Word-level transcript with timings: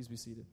Please 0.00 0.08
be 0.08 0.16
seated. 0.16 0.46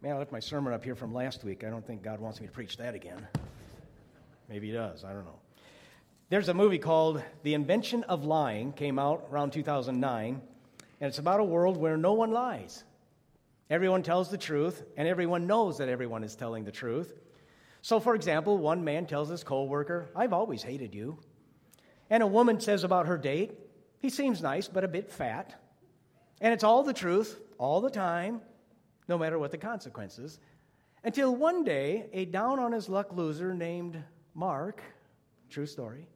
Man, 0.00 0.16
I 0.16 0.18
left 0.18 0.32
my 0.32 0.40
sermon 0.40 0.72
up 0.72 0.82
here 0.82 0.96
from 0.96 1.14
last 1.14 1.44
week. 1.44 1.62
I 1.62 1.70
don't 1.70 1.86
think 1.86 2.02
God 2.02 2.18
wants 2.18 2.40
me 2.40 2.48
to 2.48 2.52
preach 2.52 2.78
that 2.78 2.96
again. 2.96 3.24
Maybe 4.48 4.66
He 4.66 4.72
does. 4.72 5.04
I 5.04 5.12
don't 5.12 5.24
know. 5.24 5.38
There's 6.30 6.48
a 6.48 6.54
movie 6.54 6.80
called 6.80 7.22
The 7.44 7.54
Invention 7.54 8.02
of 8.04 8.24
Lying, 8.24 8.72
came 8.72 8.98
out 8.98 9.28
around 9.30 9.52
2009, 9.52 10.42
and 11.00 11.08
it's 11.08 11.20
about 11.20 11.38
a 11.38 11.44
world 11.44 11.76
where 11.76 11.96
no 11.96 12.14
one 12.14 12.32
lies. 12.32 12.82
Everyone 13.70 14.02
tells 14.02 14.30
the 14.30 14.36
truth, 14.36 14.82
and 14.96 15.06
everyone 15.06 15.46
knows 15.46 15.78
that 15.78 15.88
everyone 15.88 16.24
is 16.24 16.34
telling 16.34 16.64
the 16.64 16.72
truth. 16.72 17.20
So, 17.82 18.00
for 18.00 18.16
example, 18.16 18.58
one 18.58 18.82
man 18.82 19.06
tells 19.06 19.28
his 19.28 19.44
coworker, 19.44 20.08
I've 20.16 20.32
always 20.32 20.64
hated 20.64 20.92
you. 20.92 21.18
And 22.12 22.22
a 22.22 22.26
woman 22.26 22.60
says 22.60 22.84
about 22.84 23.06
her 23.06 23.16
date, 23.16 23.52
he 23.98 24.10
seems 24.10 24.42
nice, 24.42 24.68
but 24.68 24.84
a 24.84 24.88
bit 24.88 25.10
fat. 25.10 25.58
And 26.42 26.52
it's 26.52 26.62
all 26.62 26.82
the 26.82 26.92
truth, 26.92 27.40
all 27.56 27.80
the 27.80 27.88
time, 27.88 28.42
no 29.08 29.16
matter 29.16 29.38
what 29.38 29.50
the 29.50 29.56
consequences. 29.56 30.38
Until 31.02 31.34
one 31.34 31.64
day, 31.64 32.10
a 32.12 32.26
down 32.26 32.58
on 32.58 32.72
his 32.72 32.90
luck 32.90 33.16
loser 33.16 33.54
named 33.54 33.96
Mark, 34.34 34.82
true 35.48 35.64
story, 35.64 36.06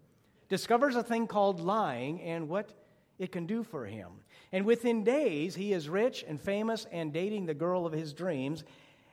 discovers 0.50 0.96
a 0.96 1.02
thing 1.02 1.26
called 1.26 1.60
lying 1.60 2.20
and 2.20 2.46
what 2.50 2.74
it 3.18 3.32
can 3.32 3.46
do 3.46 3.62
for 3.64 3.86
him. 3.86 4.08
And 4.52 4.66
within 4.66 5.02
days, 5.02 5.54
he 5.54 5.72
is 5.72 5.88
rich 5.88 6.26
and 6.28 6.38
famous 6.38 6.86
and 6.92 7.10
dating 7.10 7.46
the 7.46 7.54
girl 7.54 7.86
of 7.86 7.94
his 7.94 8.12
dreams. 8.12 8.64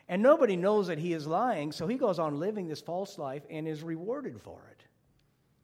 And 0.09 0.21
nobody 0.21 0.57
knows 0.57 0.87
that 0.87 0.99
he 0.99 1.13
is 1.13 1.27
lying, 1.27 1.71
so 1.71 1.87
he 1.87 1.95
goes 1.95 2.19
on 2.19 2.41
living 2.41 2.67
this 2.67 2.81
false 2.81 3.17
life 3.17 3.43
and 3.49 3.69
is 3.69 3.83
rewarded 3.83 4.41
for 4.41 4.59
it. 4.69 4.82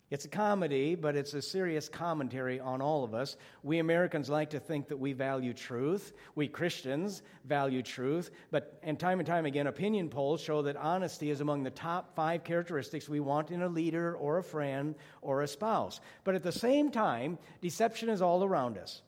It's 0.10 0.26
a 0.26 0.30
comedy, 0.30 0.96
but 0.96 1.16
it's 1.16 1.36
a 1.36 1.42
serious 1.42 1.88
commentary 1.88 2.60
on 2.60 2.82
all 2.82 3.04
of 3.04 3.14
us. 3.14 3.38
We 3.62 3.78
Americans 3.78 4.28
like 4.28 4.50
to 4.52 4.60
think 4.60 4.88
that 4.88 4.98
we 4.98 5.14
value 5.14 5.54
truth. 5.54 6.14
We 6.34 6.48
Christians 6.48 7.22
value 7.46 7.84
truth. 7.84 8.32
But, 8.50 8.80
and 8.82 9.00
time 9.00 9.20
and 9.20 9.28
time 9.28 9.46
again, 9.46 9.68
opinion 9.68 10.10
polls 10.10 10.42
show 10.42 10.64
that 10.64 10.78
honesty 10.78 11.30
is 11.30 11.42
among 11.42 11.62
the 11.62 11.70
top 11.70 12.16
five 12.16 12.44
characteristics 12.44 13.08
we 13.08 13.20
want 13.20 13.52
in 13.52 13.62
a 13.62 13.70
leader 13.70 14.16
or 14.16 14.40
a 14.40 14.44
friend 14.44 14.96
or 15.22 15.44
a 15.44 15.48
spouse. 15.48 16.02
But 16.24 16.34
at 16.34 16.44
the 16.44 16.52
same 16.52 16.90
time, 16.90 17.38
deception 17.62 18.10
is 18.10 18.22
all 18.22 18.44
around 18.44 18.80
us 18.80 19.04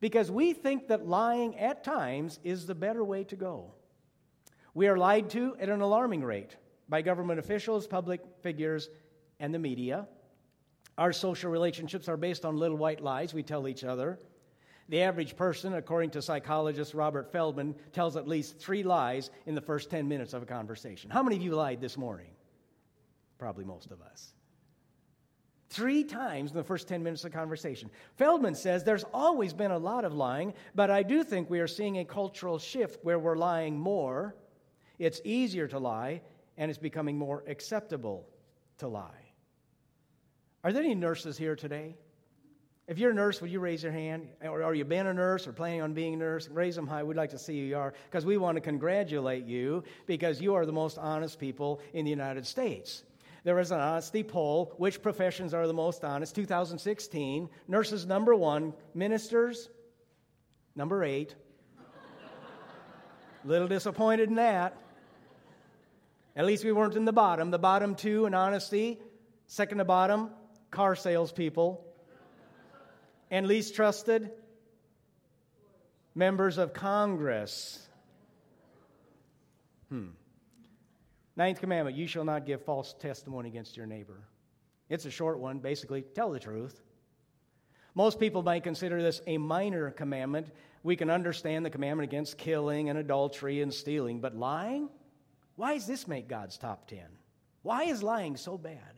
because 0.00 0.30
we 0.30 0.54
think 0.54 0.88
that 0.88 1.06
lying 1.06 1.58
at 1.58 1.84
times 1.84 2.38
is 2.42 2.64
the 2.64 2.74
better 2.74 3.04
way 3.04 3.24
to 3.24 3.36
go. 3.36 3.72
We 4.72 4.88
are 4.88 4.96
lied 4.96 5.28
to 5.30 5.56
at 5.60 5.68
an 5.68 5.82
alarming 5.82 6.24
rate 6.24 6.56
by 6.88 7.02
government 7.02 7.38
officials, 7.38 7.86
public 7.86 8.22
figures, 8.40 8.88
and 9.40 9.52
the 9.52 9.58
media. 9.58 10.06
Our 10.98 11.12
social 11.12 11.50
relationships 11.50 12.08
are 12.08 12.16
based 12.16 12.44
on 12.44 12.56
little 12.56 12.76
white 12.76 13.00
lies 13.00 13.32
we 13.32 13.44
tell 13.44 13.68
each 13.68 13.84
other. 13.84 14.18
The 14.88 15.02
average 15.02 15.36
person, 15.36 15.74
according 15.74 16.10
to 16.10 16.22
psychologist 16.22 16.92
Robert 16.92 17.30
Feldman, 17.30 17.76
tells 17.92 18.16
at 18.16 18.26
least 18.26 18.58
three 18.58 18.82
lies 18.82 19.30
in 19.46 19.54
the 19.54 19.60
first 19.60 19.90
10 19.90 20.08
minutes 20.08 20.32
of 20.32 20.42
a 20.42 20.46
conversation. 20.46 21.08
How 21.08 21.22
many 21.22 21.36
of 21.36 21.42
you 21.42 21.54
lied 21.54 21.80
this 21.80 21.96
morning? 21.96 22.30
Probably 23.38 23.64
most 23.64 23.92
of 23.92 24.02
us. 24.02 24.32
Three 25.70 26.02
times 26.02 26.50
in 26.50 26.56
the 26.56 26.64
first 26.64 26.88
10 26.88 27.02
minutes 27.02 27.24
of 27.24 27.32
conversation. 27.32 27.90
Feldman 28.16 28.54
says 28.54 28.82
there's 28.82 29.04
always 29.14 29.52
been 29.52 29.70
a 29.70 29.78
lot 29.78 30.04
of 30.04 30.14
lying, 30.14 30.54
but 30.74 30.90
I 30.90 31.04
do 31.04 31.22
think 31.22 31.48
we 31.48 31.60
are 31.60 31.68
seeing 31.68 31.98
a 31.98 32.04
cultural 32.04 32.58
shift 32.58 33.04
where 33.04 33.18
we're 33.18 33.36
lying 33.36 33.78
more. 33.78 34.34
It's 34.98 35.20
easier 35.24 35.68
to 35.68 35.78
lie, 35.78 36.22
and 36.56 36.70
it's 36.70 36.78
becoming 36.78 37.16
more 37.16 37.44
acceptable 37.46 38.26
to 38.78 38.88
lie. 38.88 39.27
Are 40.68 40.72
there 40.72 40.82
any 40.82 40.94
nurses 40.94 41.38
here 41.38 41.56
today? 41.56 41.96
If 42.86 42.98
you're 42.98 43.12
a 43.12 43.14
nurse, 43.14 43.40
would 43.40 43.50
you 43.50 43.58
raise 43.58 43.82
your 43.82 43.90
hand? 43.90 44.28
Or 44.42 44.62
are 44.62 44.74
you 44.74 44.84
been 44.84 45.06
a 45.06 45.14
nurse 45.14 45.46
or 45.46 45.52
planning 45.54 45.80
on 45.80 45.94
being 45.94 46.12
a 46.12 46.16
nurse? 46.18 46.46
Raise 46.46 46.76
them 46.76 46.86
high. 46.86 47.02
We'd 47.04 47.16
like 47.16 47.30
to 47.30 47.38
see 47.38 47.58
who 47.58 47.66
you 47.68 47.78
are 47.78 47.94
because 48.04 48.26
we 48.26 48.36
want 48.36 48.56
to 48.56 48.60
congratulate 48.60 49.46
you 49.46 49.82
because 50.04 50.42
you 50.42 50.56
are 50.56 50.66
the 50.66 50.72
most 50.72 50.98
honest 50.98 51.38
people 51.38 51.80
in 51.94 52.04
the 52.04 52.10
United 52.10 52.44
States. 52.46 53.02
There 53.44 53.58
is 53.58 53.70
an 53.70 53.80
honesty 53.80 54.22
poll. 54.22 54.74
Which 54.76 55.00
professions 55.00 55.54
are 55.54 55.66
the 55.66 55.72
most 55.72 56.04
honest? 56.04 56.34
2016. 56.34 57.48
Nurses, 57.66 58.04
number 58.04 58.34
one. 58.34 58.74
Ministers, 58.92 59.70
number 60.76 61.02
eight. 61.02 61.34
Little 63.46 63.68
disappointed 63.68 64.28
in 64.28 64.34
that. 64.34 64.76
At 66.36 66.44
least 66.44 66.62
we 66.62 66.72
weren't 66.72 66.94
in 66.94 67.06
the 67.06 67.12
bottom. 67.14 67.50
The 67.50 67.58
bottom 67.58 67.94
two 67.94 68.26
in 68.26 68.34
honesty. 68.34 68.98
Second 69.50 69.78
to 69.78 69.84
bottom, 69.86 70.28
car 70.70 70.94
salespeople, 70.94 71.84
and 73.30 73.46
least 73.46 73.74
trusted 73.74 74.30
members 76.14 76.58
of 76.58 76.72
Congress. 76.72 77.86
Hmm. 79.88 80.08
Ninth 81.36 81.60
commandment 81.60 81.96
you 81.96 82.06
shall 82.06 82.24
not 82.24 82.44
give 82.44 82.64
false 82.64 82.94
testimony 82.98 83.48
against 83.48 83.76
your 83.76 83.86
neighbor. 83.86 84.24
It's 84.88 85.04
a 85.04 85.10
short 85.10 85.38
one, 85.38 85.60
basically, 85.60 86.02
tell 86.02 86.30
the 86.30 86.40
truth. 86.40 86.80
Most 87.94 88.18
people 88.18 88.42
might 88.42 88.64
consider 88.64 89.02
this 89.02 89.20
a 89.26 89.38
minor 89.38 89.90
commandment. 89.90 90.48
We 90.82 90.96
can 90.96 91.10
understand 91.10 91.64
the 91.64 91.70
commandment 91.70 92.08
against 92.08 92.38
killing 92.38 92.88
and 92.88 92.98
adultery 92.98 93.60
and 93.60 93.72
stealing, 93.72 94.20
but 94.20 94.34
lying? 94.34 94.88
Why 95.56 95.74
does 95.74 95.86
this 95.86 96.08
make 96.08 96.28
God's 96.28 96.58
top 96.58 96.88
10? 96.88 97.00
Why 97.62 97.84
is 97.84 98.02
lying 98.02 98.36
so 98.36 98.56
bad? 98.56 98.97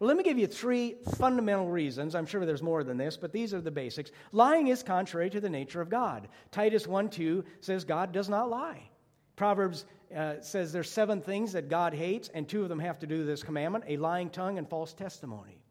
Well, 0.00 0.08
let 0.08 0.16
me 0.16 0.22
give 0.22 0.38
you 0.38 0.46
three 0.46 0.96
fundamental 1.18 1.68
reasons. 1.68 2.14
I'm 2.14 2.24
sure 2.24 2.46
there's 2.46 2.62
more 2.62 2.82
than 2.82 2.96
this, 2.96 3.18
but 3.18 3.32
these 3.32 3.52
are 3.52 3.60
the 3.60 3.70
basics. 3.70 4.10
Lying 4.32 4.68
is 4.68 4.82
contrary 4.82 5.28
to 5.28 5.40
the 5.40 5.50
nature 5.50 5.82
of 5.82 5.90
God. 5.90 6.28
Titus 6.50 6.86
1 6.86 7.10
2 7.10 7.44
says 7.60 7.84
God 7.84 8.10
does 8.10 8.30
not 8.30 8.48
lie. 8.48 8.88
Proverbs 9.36 9.84
uh, 10.16 10.40
says 10.40 10.72
there's 10.72 10.90
seven 10.90 11.20
things 11.20 11.52
that 11.52 11.68
God 11.68 11.92
hates, 11.92 12.30
and 12.32 12.48
two 12.48 12.62
of 12.62 12.70
them 12.70 12.78
have 12.78 12.98
to 13.00 13.06
do 13.06 13.18
with 13.18 13.26
this 13.26 13.42
commandment 13.42 13.84
a 13.88 13.98
lying 13.98 14.30
tongue 14.30 14.56
and 14.56 14.66
false 14.66 14.94
testimony. 14.94 15.62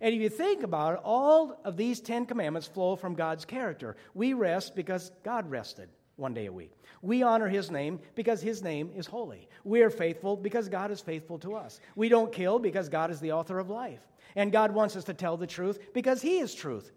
And 0.00 0.14
if 0.14 0.20
you 0.20 0.28
think 0.28 0.62
about 0.62 0.94
it, 0.94 1.00
all 1.02 1.60
of 1.64 1.76
these 1.76 2.00
Ten 2.00 2.26
Commandments 2.26 2.68
flow 2.68 2.94
from 2.94 3.16
God's 3.16 3.44
character. 3.44 3.96
We 4.14 4.34
rest 4.34 4.76
because 4.76 5.10
God 5.24 5.50
rested 5.50 5.88
one 6.16 6.34
day 6.34 6.46
a 6.46 6.52
week. 6.52 6.72
We 7.02 7.22
honor 7.22 7.48
his 7.48 7.70
name 7.70 8.00
because 8.14 8.40
his 8.40 8.62
name 8.62 8.90
is 8.94 9.06
holy. 9.06 9.48
We 9.64 9.82
are 9.82 9.90
faithful 9.90 10.36
because 10.36 10.68
God 10.68 10.90
is 10.90 11.00
faithful 11.00 11.38
to 11.40 11.54
us. 11.54 11.80
We 11.96 12.08
don't 12.08 12.32
kill 12.32 12.58
because 12.58 12.88
God 12.88 13.10
is 13.10 13.20
the 13.20 13.32
author 13.32 13.58
of 13.58 13.70
life. 13.70 14.00
And 14.36 14.52
God 14.52 14.72
wants 14.72 14.96
us 14.96 15.04
to 15.04 15.14
tell 15.14 15.36
the 15.36 15.46
truth 15.46 15.92
because 15.92 16.22
he 16.22 16.38
is 16.38 16.54
truth, 16.54 16.92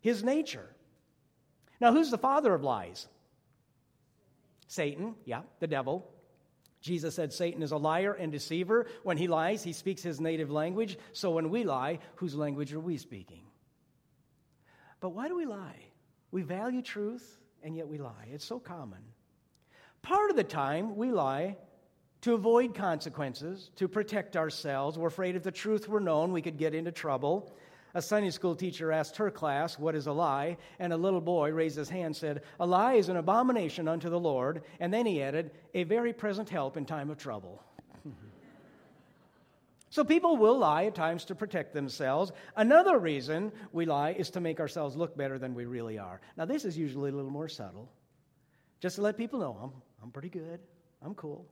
his 0.00 0.22
nature. 0.22 0.68
Now, 1.80 1.92
who's 1.92 2.10
the 2.10 2.18
father 2.18 2.54
of 2.54 2.62
lies? 2.62 3.06
Satan, 4.66 5.14
yeah, 5.24 5.42
the 5.60 5.66
devil. 5.66 6.10
Jesus 6.80 7.14
said 7.14 7.32
Satan 7.32 7.62
is 7.62 7.72
a 7.72 7.76
liar 7.76 8.12
and 8.12 8.30
deceiver. 8.30 8.86
When 9.02 9.16
he 9.16 9.28
lies, 9.28 9.62
he 9.62 9.72
speaks 9.72 10.02
his 10.02 10.20
native 10.20 10.50
language. 10.50 10.98
So 11.12 11.30
when 11.30 11.48
we 11.48 11.64
lie, 11.64 12.00
whose 12.16 12.34
language 12.34 12.72
are 12.74 12.80
we 12.80 12.98
speaking? 12.98 13.42
But 15.00 15.10
why 15.10 15.28
do 15.28 15.36
we 15.36 15.46
lie? 15.46 15.78
We 16.30 16.42
value 16.42 16.82
truth, 16.82 17.38
and 17.64 17.76
yet 17.76 17.88
we 17.88 17.98
lie. 17.98 18.28
It's 18.30 18.44
so 18.44 18.60
common. 18.60 19.00
Part 20.02 20.30
of 20.30 20.36
the 20.36 20.44
time, 20.44 20.96
we 20.96 21.10
lie 21.10 21.56
to 22.20 22.34
avoid 22.34 22.74
consequences, 22.74 23.70
to 23.76 23.88
protect 23.88 24.36
ourselves. 24.36 24.98
We're 24.98 25.08
afraid 25.08 25.34
if 25.34 25.42
the 25.42 25.50
truth 25.50 25.88
were 25.88 26.00
known, 26.00 26.32
we 26.32 26.42
could 26.42 26.58
get 26.58 26.74
into 26.74 26.92
trouble. 26.92 27.54
A 27.94 28.02
Sunday 28.02 28.30
school 28.30 28.54
teacher 28.54 28.92
asked 28.92 29.16
her 29.16 29.30
class, 29.30 29.78
What 29.78 29.94
is 29.94 30.06
a 30.06 30.12
lie? 30.12 30.56
And 30.78 30.92
a 30.92 30.96
little 30.96 31.20
boy 31.20 31.52
raised 31.52 31.76
his 31.76 31.88
hand 31.88 32.06
and 32.06 32.16
said, 32.16 32.42
A 32.60 32.66
lie 32.66 32.94
is 32.94 33.08
an 33.08 33.16
abomination 33.16 33.88
unto 33.88 34.10
the 34.10 34.18
Lord. 34.18 34.62
And 34.80 34.92
then 34.92 35.06
he 35.06 35.22
added, 35.22 35.52
A 35.74 35.84
very 35.84 36.12
present 36.12 36.48
help 36.48 36.76
in 36.76 36.84
time 36.84 37.10
of 37.10 37.18
trouble. 37.18 37.62
So 39.94 40.02
people 40.02 40.36
will 40.36 40.58
lie 40.58 40.86
at 40.86 40.96
times 40.96 41.24
to 41.26 41.36
protect 41.36 41.72
themselves. 41.72 42.32
Another 42.56 42.98
reason 42.98 43.52
we 43.70 43.86
lie 43.86 44.10
is 44.10 44.28
to 44.30 44.40
make 44.40 44.58
ourselves 44.58 44.96
look 44.96 45.16
better 45.16 45.38
than 45.38 45.54
we 45.54 45.66
really 45.66 46.00
are. 46.00 46.20
Now, 46.36 46.46
this 46.46 46.64
is 46.64 46.76
usually 46.76 47.10
a 47.10 47.14
little 47.14 47.30
more 47.30 47.48
subtle, 47.48 47.88
just 48.80 48.96
to 48.96 49.02
let 49.02 49.16
people 49.16 49.38
know 49.38 49.56
I'm, 49.62 49.70
I'm 50.02 50.10
pretty 50.10 50.30
good, 50.30 50.58
I'm 51.00 51.14
cool. 51.14 51.46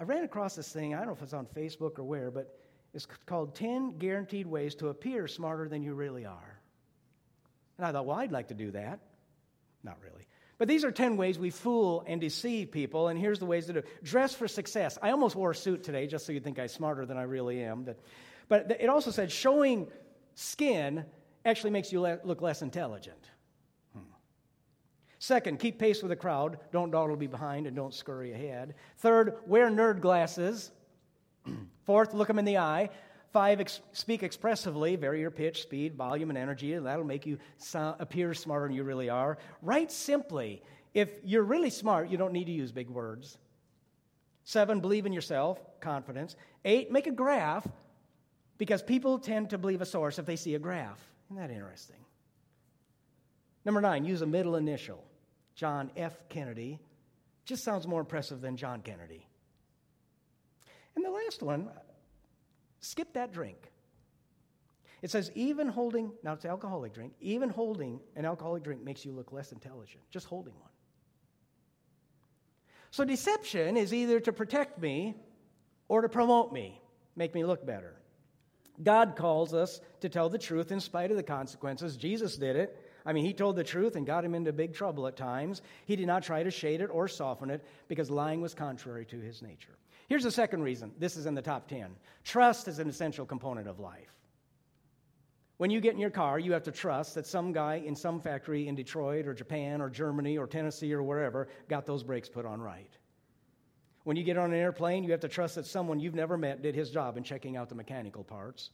I 0.00 0.02
ran 0.02 0.24
across 0.24 0.56
this 0.56 0.72
thing, 0.72 0.92
I 0.92 0.98
don't 0.98 1.06
know 1.06 1.12
if 1.12 1.22
it's 1.22 1.34
on 1.34 1.46
Facebook 1.46 2.00
or 2.00 2.02
where, 2.02 2.32
but 2.32 2.58
it's 2.92 3.06
called 3.26 3.54
10 3.54 3.98
Guaranteed 3.98 4.48
Ways 4.48 4.74
to 4.74 4.88
Appear 4.88 5.28
Smarter 5.28 5.68
Than 5.68 5.84
You 5.84 5.94
Really 5.94 6.26
Are. 6.26 6.60
And 7.76 7.86
I 7.86 7.92
thought, 7.92 8.06
well, 8.06 8.16
I'd 8.16 8.32
like 8.32 8.48
to 8.48 8.54
do 8.54 8.72
that. 8.72 8.98
Not 9.84 9.98
really. 10.02 10.26
But 10.58 10.66
these 10.66 10.84
are 10.84 10.90
10 10.90 11.16
ways 11.16 11.38
we 11.38 11.50
fool 11.50 12.04
and 12.06 12.20
deceive 12.20 12.72
people, 12.72 13.08
and 13.08 13.18
here's 13.18 13.38
the 13.38 13.46
ways 13.46 13.66
to 13.66 13.72
do 13.72 13.78
it. 13.78 14.04
Dress 14.04 14.34
for 14.34 14.48
success. 14.48 14.98
I 15.00 15.10
almost 15.10 15.36
wore 15.36 15.52
a 15.52 15.54
suit 15.54 15.84
today 15.84 16.08
just 16.08 16.26
so 16.26 16.32
you'd 16.32 16.42
think 16.42 16.58
I'm 16.58 16.66
smarter 16.66 17.06
than 17.06 17.16
I 17.16 17.22
really 17.22 17.62
am. 17.62 17.84
But, 17.84 18.00
but 18.48 18.76
it 18.80 18.88
also 18.88 19.12
said 19.12 19.30
showing 19.30 19.86
skin 20.34 21.04
actually 21.44 21.70
makes 21.70 21.92
you 21.92 22.00
le- 22.00 22.18
look 22.24 22.42
less 22.42 22.60
intelligent. 22.60 23.24
Hmm. 23.94 24.00
Second, 25.20 25.60
keep 25.60 25.78
pace 25.78 26.02
with 26.02 26.10
the 26.10 26.16
crowd. 26.16 26.58
Don't 26.72 26.90
dawdle 26.90 27.14
be 27.14 27.28
behind 27.28 27.68
and 27.68 27.76
don't 27.76 27.94
scurry 27.94 28.32
ahead. 28.32 28.74
Third, 28.96 29.34
wear 29.46 29.70
nerd 29.70 30.00
glasses. 30.00 30.72
Fourth, 31.84 32.14
look 32.14 32.26
them 32.26 32.40
in 32.40 32.44
the 32.44 32.58
eye. 32.58 32.90
Five, 33.32 33.60
ex- 33.60 33.80
speak 33.92 34.22
expressively, 34.22 34.96
vary 34.96 35.20
your 35.20 35.30
pitch, 35.30 35.62
speed, 35.62 35.94
volume, 35.94 36.30
and 36.30 36.38
energy, 36.38 36.72
and 36.72 36.86
that'll 36.86 37.04
make 37.04 37.26
you 37.26 37.38
sound, 37.58 37.96
appear 37.98 38.32
smarter 38.32 38.66
than 38.66 38.74
you 38.74 38.84
really 38.84 39.10
are. 39.10 39.38
Write 39.62 39.92
simply. 39.92 40.62
If 40.94 41.10
you're 41.24 41.42
really 41.42 41.70
smart, 41.70 42.08
you 42.08 42.16
don't 42.16 42.32
need 42.32 42.46
to 42.46 42.52
use 42.52 42.72
big 42.72 42.88
words. 42.88 43.36
Seven, 44.44 44.80
believe 44.80 45.04
in 45.04 45.12
yourself, 45.12 45.58
confidence. 45.80 46.36
Eight, 46.64 46.90
make 46.90 47.06
a 47.06 47.12
graph 47.12 47.66
because 48.56 48.82
people 48.82 49.18
tend 49.18 49.50
to 49.50 49.58
believe 49.58 49.82
a 49.82 49.86
source 49.86 50.18
if 50.18 50.24
they 50.24 50.36
see 50.36 50.54
a 50.54 50.58
graph. 50.58 50.98
Isn't 51.30 51.42
that 51.42 51.50
interesting? 51.50 51.96
Number 53.66 53.82
nine, 53.82 54.06
use 54.06 54.22
a 54.22 54.26
middle 54.26 54.56
initial. 54.56 55.04
John 55.54 55.90
F. 55.96 56.16
Kennedy. 56.30 56.78
Just 57.44 57.64
sounds 57.64 57.86
more 57.86 58.00
impressive 58.00 58.40
than 58.40 58.56
John 58.56 58.80
Kennedy. 58.80 59.26
And 60.96 61.04
the 61.04 61.10
last 61.10 61.42
one, 61.42 61.68
skip 62.80 63.12
that 63.14 63.32
drink. 63.32 63.70
It 65.00 65.10
says, 65.10 65.30
even 65.34 65.68
holding, 65.68 66.12
now 66.24 66.32
it's 66.32 66.44
alcoholic 66.44 66.92
drink, 66.92 67.12
even 67.20 67.48
holding 67.48 68.00
an 68.16 68.24
alcoholic 68.24 68.64
drink 68.64 68.82
makes 68.82 69.04
you 69.04 69.12
look 69.12 69.32
less 69.32 69.52
intelligent, 69.52 70.02
just 70.10 70.26
holding 70.26 70.54
one. 70.54 70.70
So 72.90 73.04
deception 73.04 73.76
is 73.76 73.94
either 73.94 74.18
to 74.20 74.32
protect 74.32 74.80
me 74.80 75.14
or 75.86 76.02
to 76.02 76.08
promote 76.08 76.52
me, 76.52 76.80
make 77.14 77.34
me 77.34 77.44
look 77.44 77.64
better. 77.64 77.94
God 78.82 79.14
calls 79.16 79.54
us 79.54 79.80
to 80.00 80.08
tell 80.08 80.28
the 80.28 80.38
truth 80.38 80.72
in 80.72 80.80
spite 80.80 81.10
of 81.10 81.16
the 81.16 81.22
consequences. 81.22 81.96
Jesus 81.96 82.36
did 82.36 82.56
it. 82.56 82.87
I 83.06 83.12
mean, 83.12 83.24
he 83.24 83.32
told 83.32 83.56
the 83.56 83.64
truth 83.64 83.96
and 83.96 84.06
got 84.06 84.24
him 84.24 84.34
into 84.34 84.52
big 84.52 84.74
trouble 84.74 85.06
at 85.06 85.16
times. 85.16 85.62
He 85.86 85.96
did 85.96 86.06
not 86.06 86.22
try 86.22 86.42
to 86.42 86.50
shade 86.50 86.80
it 86.80 86.90
or 86.92 87.08
soften 87.08 87.50
it 87.50 87.64
because 87.88 88.10
lying 88.10 88.40
was 88.40 88.54
contrary 88.54 89.04
to 89.06 89.18
his 89.18 89.42
nature. 89.42 89.76
Here's 90.08 90.24
the 90.24 90.30
second 90.30 90.62
reason 90.62 90.92
this 90.98 91.16
is 91.16 91.26
in 91.26 91.34
the 91.34 91.42
top 91.42 91.68
10 91.68 91.90
trust 92.24 92.68
is 92.68 92.78
an 92.78 92.88
essential 92.88 93.26
component 93.26 93.68
of 93.68 93.78
life. 93.78 94.14
When 95.58 95.70
you 95.70 95.80
get 95.80 95.94
in 95.94 95.98
your 95.98 96.10
car, 96.10 96.38
you 96.38 96.52
have 96.52 96.62
to 96.64 96.70
trust 96.70 97.16
that 97.16 97.26
some 97.26 97.52
guy 97.52 97.82
in 97.84 97.96
some 97.96 98.20
factory 98.20 98.68
in 98.68 98.76
Detroit 98.76 99.26
or 99.26 99.34
Japan 99.34 99.80
or 99.80 99.90
Germany 99.90 100.38
or 100.38 100.46
Tennessee 100.46 100.92
or 100.92 101.02
wherever 101.02 101.48
got 101.68 101.84
those 101.84 102.04
brakes 102.04 102.28
put 102.28 102.46
on 102.46 102.60
right. 102.60 102.96
When 104.04 104.16
you 104.16 104.22
get 104.22 104.38
on 104.38 104.52
an 104.52 104.58
airplane, 104.58 105.02
you 105.02 105.10
have 105.10 105.20
to 105.20 105.28
trust 105.28 105.56
that 105.56 105.66
someone 105.66 105.98
you've 105.98 106.14
never 106.14 106.38
met 106.38 106.62
did 106.62 106.74
his 106.76 106.90
job 106.90 107.16
in 107.16 107.24
checking 107.24 107.56
out 107.56 107.68
the 107.68 107.74
mechanical 107.74 108.22
parts. 108.22 108.70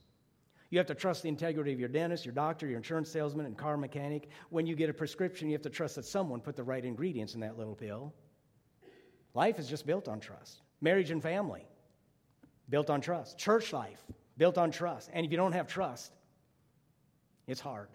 You 0.75 0.79
have 0.79 0.89
to 0.89 0.95
trust 0.97 1.23
the 1.23 1.29
integrity 1.29 1.73
of 1.73 1.79
your 1.79 1.89
dentist, 1.89 2.25
your 2.25 2.35
doctor, 2.35 2.67
your 2.67 2.79
insurance 2.79 3.09
salesman, 3.09 3.47
and 3.47 3.57
car 3.57 3.77
mechanic. 3.77 4.29
When 4.51 4.67
you 4.67 4.75
get 4.75 4.91
a 4.91 4.93
prescription, 4.93 5.49
you 5.49 5.53
have 5.53 5.63
to 5.63 5.71
trust 5.71 5.95
that 5.95 6.05
someone 6.05 6.41
put 6.41 6.57
the 6.57 6.65
right 6.65 6.85
ingredients 6.85 7.35
in 7.35 7.41
that 7.43 7.57
little 7.57 7.77
pill. 7.77 8.13
Life 9.35 9.61
is 9.61 9.69
just 9.69 9.87
built 9.87 10.09
on 10.09 10.19
trust. 10.19 10.63
Marriage 10.81 11.13
and 11.13 11.23
family, 11.23 11.65
built 12.71 12.91
on 12.91 13.01
trust. 13.01 13.39
Church 13.39 13.73
life, 13.73 14.03
built 14.37 14.59
on 14.59 14.73
trust. 14.73 15.11
And 15.13 15.25
if 15.25 15.31
you 15.31 15.37
don't 15.37 15.53
have 15.53 15.69
trust, 15.69 16.13
it's 17.47 17.61
hard. 17.61 17.87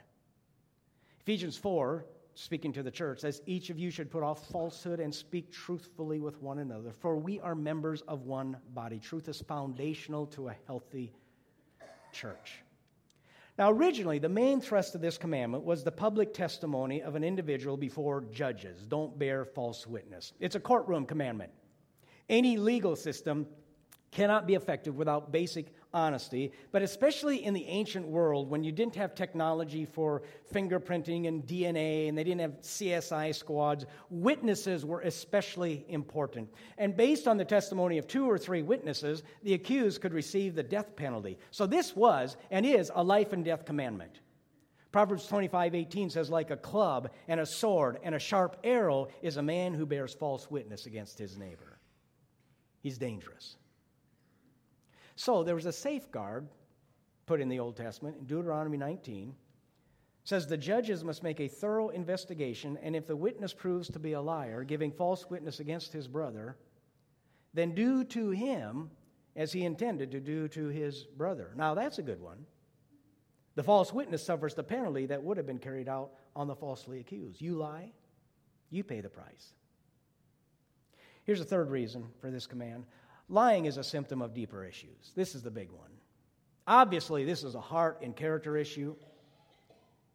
Ephesians 1.19 1.57
4, 1.57 2.05
speaking 2.33 2.71
to 2.71 2.81
the 2.81 2.91
church, 2.91 3.19
says, 3.19 3.41
Each 3.45 3.69
of 3.69 3.77
you 3.77 3.91
should 3.91 4.09
put 4.09 4.23
off 4.23 4.47
falsehood 4.51 5.01
and 5.01 5.13
speak 5.13 5.51
truthfully 5.51 6.21
with 6.21 6.41
one 6.41 6.59
another, 6.59 6.93
for 6.93 7.17
we 7.17 7.41
are 7.41 7.55
members 7.55 8.03
of 8.07 8.21
one 8.21 8.55
body. 8.73 8.99
Truth 8.99 9.27
is 9.27 9.41
foundational 9.41 10.27
to 10.27 10.47
a 10.47 10.55
healthy 10.65 11.11
church. 12.13 12.63
Now, 13.59 13.71
originally, 13.71 14.19
the 14.19 14.29
main 14.29 14.61
thrust 14.61 14.95
of 14.95 15.01
this 15.01 15.17
commandment 15.17 15.65
was 15.65 15.83
the 15.83 15.91
public 15.91 16.33
testimony 16.33 17.03
of 17.03 17.15
an 17.15 17.25
individual 17.25 17.75
before 17.75 18.23
judges. 18.31 18.85
Don't 18.87 19.19
bear 19.19 19.43
false 19.43 19.85
witness. 19.85 20.31
It's 20.39 20.55
a 20.55 20.61
courtroom 20.61 21.05
commandment. 21.05 21.51
Any 22.29 22.55
legal 22.55 22.95
system 22.95 23.45
cannot 24.11 24.47
be 24.47 24.55
effective 24.55 24.95
without 24.95 25.33
basic 25.33 25.73
honesty, 25.93 26.51
but 26.71 26.81
especially 26.81 27.43
in 27.43 27.53
the 27.53 27.65
ancient 27.65 28.07
world 28.07 28.49
when 28.49 28.63
you 28.63 28.71
didn't 28.71 28.95
have 28.95 29.15
technology 29.15 29.85
for 29.85 30.21
fingerprinting 30.53 31.27
and 31.27 31.45
DNA 31.45 32.07
and 32.07 32.17
they 32.17 32.23
didn't 32.23 32.41
have 32.41 32.61
CSI 32.61 33.33
squads, 33.33 33.85
witnesses 34.09 34.85
were 34.85 35.01
especially 35.01 35.85
important. 35.89 36.49
And 36.77 36.95
based 36.95 37.27
on 37.27 37.37
the 37.37 37.45
testimony 37.45 37.97
of 37.97 38.07
two 38.07 38.29
or 38.29 38.37
three 38.37 38.61
witnesses, 38.61 39.23
the 39.43 39.53
accused 39.53 40.01
could 40.01 40.13
receive 40.13 40.55
the 40.55 40.63
death 40.63 40.95
penalty. 40.95 41.37
So 41.51 41.65
this 41.65 41.95
was 41.95 42.37
and 42.51 42.65
is 42.65 42.91
a 42.93 43.03
life 43.03 43.33
and 43.33 43.43
death 43.43 43.65
commandment. 43.65 44.19
Proverbs 44.91 45.27
25, 45.27 45.75
18 45.75 46.09
says, 46.09 46.29
like 46.29 46.49
a 46.49 46.57
club 46.57 47.11
and 47.27 47.39
a 47.39 47.45
sword 47.45 47.99
and 48.03 48.15
a 48.15 48.19
sharp 48.19 48.57
arrow 48.63 49.07
is 49.21 49.37
a 49.37 49.41
man 49.41 49.73
who 49.73 49.85
bears 49.85 50.13
false 50.13 50.49
witness 50.49 50.87
against 50.87 51.19
his 51.19 51.37
neighbor. 51.37 51.79
He's 52.81 52.97
dangerous. 52.97 53.57
So 55.19 55.43
there 55.43 55.55
was 55.55 55.65
a 55.65 55.73
safeguard 55.73 56.47
put 57.25 57.41
in 57.41 57.49
the 57.49 57.59
Old 57.59 57.75
Testament 57.75 58.15
in 58.21 58.25
Deuteronomy 58.25 58.77
19 58.77 59.35
says 60.23 60.47
the 60.47 60.55
judges 60.55 61.03
must 61.03 61.23
make 61.23 61.41
a 61.41 61.47
thorough 61.49 61.89
investigation 61.89 62.77
and 62.81 62.95
if 62.95 63.05
the 63.05 63.17
witness 63.17 63.53
proves 63.53 63.89
to 63.89 63.99
be 63.99 64.13
a 64.13 64.21
liar 64.21 64.63
giving 64.63 64.93
false 64.93 65.29
witness 65.29 65.59
against 65.59 65.91
his 65.91 66.07
brother 66.07 66.55
then 67.53 67.75
do 67.75 68.05
to 68.05 68.29
him 68.29 68.89
as 69.35 69.51
he 69.51 69.65
intended 69.65 70.09
to 70.11 70.21
do 70.21 70.47
to 70.47 70.67
his 70.69 71.03
brother. 71.03 71.51
Now 71.53 71.73
that's 71.73 71.99
a 71.99 72.03
good 72.03 72.21
one. 72.21 72.45
The 73.55 73.63
false 73.63 73.91
witness 73.91 74.23
suffers 74.23 74.53
the 74.53 74.63
penalty 74.63 75.05
that 75.07 75.21
would 75.21 75.35
have 75.35 75.45
been 75.45 75.59
carried 75.59 75.89
out 75.89 76.11
on 76.33 76.47
the 76.47 76.55
falsely 76.55 77.01
accused. 77.01 77.41
You 77.41 77.55
lie 77.55 77.91
you 78.69 78.85
pay 78.85 79.01
the 79.01 79.09
price. 79.09 79.51
Here's 81.25 81.41
a 81.41 81.45
third 81.45 81.69
reason 81.69 82.07
for 82.21 82.31
this 82.31 82.47
command 82.47 82.85
Lying 83.29 83.65
is 83.65 83.77
a 83.77 83.83
symptom 83.83 84.21
of 84.21 84.33
deeper 84.33 84.65
issues. 84.65 85.11
This 85.15 85.35
is 85.35 85.43
the 85.43 85.51
big 85.51 85.69
one. 85.71 85.91
Obviously, 86.67 87.23
this 87.25 87.43
is 87.43 87.55
a 87.55 87.61
heart 87.61 87.99
and 88.01 88.15
character 88.15 88.57
issue. 88.57 88.95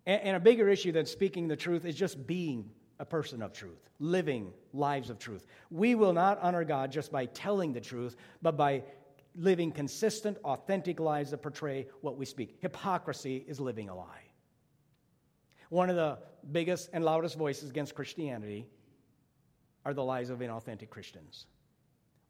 And, 0.07 0.37
a 0.37 0.41
bigger 0.41 0.69
issue 0.69 0.93
than 0.93 1.07
speaking 1.07 1.49
the 1.49 1.57
truth 1.57 1.87
is 1.87 1.95
just 1.95 2.27
being 2.27 2.71
a 2.99 3.05
person 3.05 3.41
of 3.41 3.53
truth, 3.53 3.89
living 3.99 4.53
lives 4.73 5.09
of 5.09 5.19
truth. 5.19 5.47
We 5.71 5.95
will 5.95 6.13
not 6.13 6.39
honor 6.43 6.65
God 6.65 6.93
just 6.93 7.11
by 7.11 7.27
telling 7.27 7.73
the 7.73 7.81
truth, 7.81 8.17
but 8.43 8.57
by 8.57 8.83
living 9.35 9.73
consistent, 9.73 10.37
authentic 10.45 11.01
lives 11.01 11.31
that 11.31 11.39
portray 11.39 11.87
what 12.03 12.19
we 12.19 12.27
speak. 12.27 12.59
Hypocrisy 12.61 13.45
is 13.49 13.59
living 13.61 13.89
a 13.89 13.97
lie. 13.97 14.25
One 15.71 15.89
of 15.89 15.97
the 15.97 16.19
biggest 16.53 16.91
and 16.93 17.05
loudest 17.05 17.39
voices 17.39 17.71
against 17.71 17.95
Christianity 17.95 18.67
are 19.85 19.95
the 19.95 20.05
lies 20.05 20.31
of 20.31 20.41
inauthentic 20.41 20.91
Christians. 20.91 21.47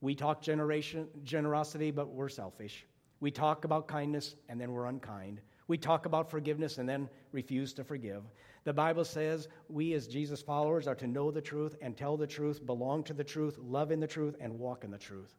We 0.04 0.14
talk 0.14 0.42
generation, 0.42 1.08
generosity, 1.22 1.90
but 1.90 2.10
we're 2.10 2.28
selfish. 2.28 2.84
We 3.20 3.30
talk 3.30 3.64
about 3.64 3.88
kindness, 3.88 4.36
and 4.50 4.60
then 4.60 4.70
we're 4.70 4.84
unkind. 4.84 5.40
We 5.66 5.78
talk 5.78 6.04
about 6.04 6.30
forgiveness 6.30 6.76
and 6.76 6.86
then 6.86 7.08
refuse 7.32 7.72
to 7.72 7.84
forgive. 7.84 8.22
The 8.64 8.72
Bible 8.74 9.06
says 9.06 9.48
we, 9.70 9.94
as 9.94 10.06
Jesus 10.06 10.42
followers, 10.42 10.86
are 10.86 10.94
to 10.96 11.06
know 11.06 11.30
the 11.30 11.40
truth 11.40 11.76
and 11.80 11.96
tell 11.96 12.18
the 12.18 12.26
truth, 12.26 12.66
belong 12.66 13.02
to 13.04 13.14
the 13.14 13.24
truth, 13.24 13.56
love 13.58 13.90
in 13.90 13.98
the 13.98 14.06
truth, 14.06 14.36
and 14.40 14.58
walk 14.58 14.84
in 14.84 14.90
the 14.90 14.98
truth. 14.98 15.36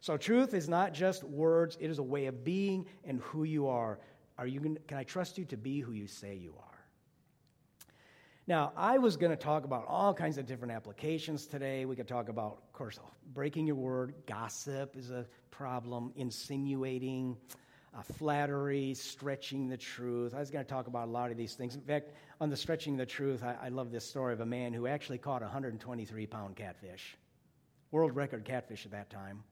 So, 0.00 0.16
truth 0.16 0.54
is 0.54 0.68
not 0.68 0.92
just 0.92 1.22
words, 1.22 1.78
it 1.78 1.88
is 1.88 2.00
a 2.00 2.02
way 2.02 2.26
of 2.26 2.42
being 2.42 2.86
and 3.04 3.20
who 3.20 3.44
you 3.44 3.68
are. 3.68 4.00
Are 4.38 4.48
you 4.48 4.76
can 4.88 4.98
I 4.98 5.04
trust 5.04 5.38
you 5.38 5.44
to 5.44 5.56
be 5.56 5.78
who 5.78 5.92
you 5.92 6.08
say 6.08 6.34
you 6.34 6.56
are? 6.58 6.73
Now, 8.46 8.72
I 8.76 8.98
was 8.98 9.16
going 9.16 9.30
to 9.30 9.36
talk 9.36 9.64
about 9.64 9.86
all 9.88 10.12
kinds 10.12 10.36
of 10.36 10.44
different 10.44 10.74
applications 10.74 11.46
today. 11.46 11.86
We 11.86 11.96
could 11.96 12.08
talk 12.08 12.28
about, 12.28 12.58
of 12.62 12.72
course, 12.74 12.98
breaking 13.32 13.66
your 13.66 13.76
word. 13.76 14.14
Gossip 14.26 14.96
is 14.96 15.10
a 15.10 15.24
problem, 15.50 16.12
insinuating, 16.16 17.38
uh, 17.96 18.02
flattery, 18.02 18.92
stretching 18.92 19.66
the 19.66 19.78
truth. 19.78 20.34
I 20.34 20.40
was 20.40 20.50
going 20.50 20.62
to 20.62 20.70
talk 20.70 20.88
about 20.88 21.08
a 21.08 21.10
lot 21.10 21.30
of 21.30 21.38
these 21.38 21.54
things. 21.54 21.74
In 21.74 21.80
fact, 21.80 22.10
on 22.38 22.50
the 22.50 22.56
stretching 22.56 22.98
the 22.98 23.06
truth, 23.06 23.42
I, 23.42 23.56
I 23.62 23.68
love 23.70 23.90
this 23.90 24.04
story 24.04 24.34
of 24.34 24.40
a 24.40 24.46
man 24.46 24.74
who 24.74 24.86
actually 24.86 25.18
caught 25.18 25.40
a 25.40 25.46
123 25.46 26.26
pound 26.26 26.54
catfish, 26.54 27.16
world 27.92 28.14
record 28.14 28.44
catfish 28.44 28.84
at 28.84 28.92
that 28.92 29.08
time. 29.08 29.42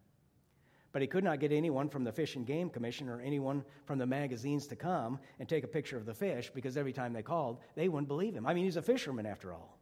But 0.93 1.01
he 1.01 1.09
could 1.09 1.25
not 1.25 1.41
get 1.41 1.53
anyone 1.53 1.89
from 1.89 2.05
the 2.05 2.13
Fish 2.13 2.37
and 2.37 2.47
Game 2.47 2.69
Commission 2.69 3.09
or 3.09 3.21
anyone 3.21 3.65
from 3.87 3.99
the 3.99 4.07
magazines 4.07 4.67
to 4.69 4.77
come 4.77 5.19
and 5.39 5.49
take 5.49 5.65
a 5.65 5.69
picture 5.69 5.97
of 5.97 6.05
the 6.05 6.15
fish 6.15 6.51
because 6.55 6.77
every 6.77 6.93
time 6.93 7.13
they 7.15 7.23
called, 7.23 7.59
they 7.75 7.89
wouldn't 7.89 8.09
believe 8.09 8.35
him. 8.35 8.47
I 8.47 8.53
mean, 8.53 8.65
he's 8.65 8.77
a 8.77 8.83
fisherman 8.83 9.25
after 9.25 9.53
all. 9.53 9.79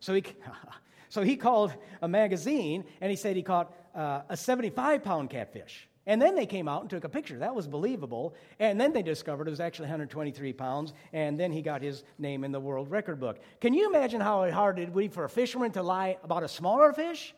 So 0.00 0.14
he, 0.14 0.24
so 1.08 1.22
he 1.22 1.36
called 1.36 1.72
a 2.02 2.08
magazine 2.08 2.84
and 3.00 3.10
he 3.10 3.16
said 3.16 3.34
he 3.34 3.42
caught 3.42 3.74
uh, 3.94 4.22
a 4.28 4.36
75 4.36 5.02
pound 5.02 5.30
catfish. 5.30 5.88
And 6.06 6.20
then 6.20 6.34
they 6.34 6.46
came 6.46 6.66
out 6.66 6.80
and 6.80 6.90
took 6.90 7.04
a 7.04 7.08
picture. 7.08 7.38
That 7.38 7.54
was 7.54 7.66
believable. 7.66 8.34
And 8.58 8.80
then 8.80 8.92
they 8.92 9.02
discovered 9.02 9.46
it 9.46 9.50
was 9.50 9.60
actually 9.60 9.86
123 9.86 10.52
pounds. 10.54 10.92
And 11.12 11.38
then 11.38 11.52
he 11.52 11.62
got 11.62 11.82
his 11.82 12.02
name 12.18 12.42
in 12.42 12.52
the 12.52 12.60
world 12.60 12.90
record 12.90 13.20
book. 13.20 13.38
Can 13.60 13.74
you 13.74 13.88
imagine 13.88 14.20
how 14.20 14.50
hard 14.50 14.78
it 14.78 14.90
would 14.92 15.00
be 15.00 15.08
for 15.08 15.24
a 15.24 15.28
fisherman 15.28 15.72
to 15.72 15.82
lie 15.82 16.18
about 16.24 16.42
a 16.42 16.48
smaller 16.48 16.92
fish? 16.92 17.34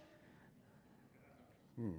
Hmm. 1.76 1.90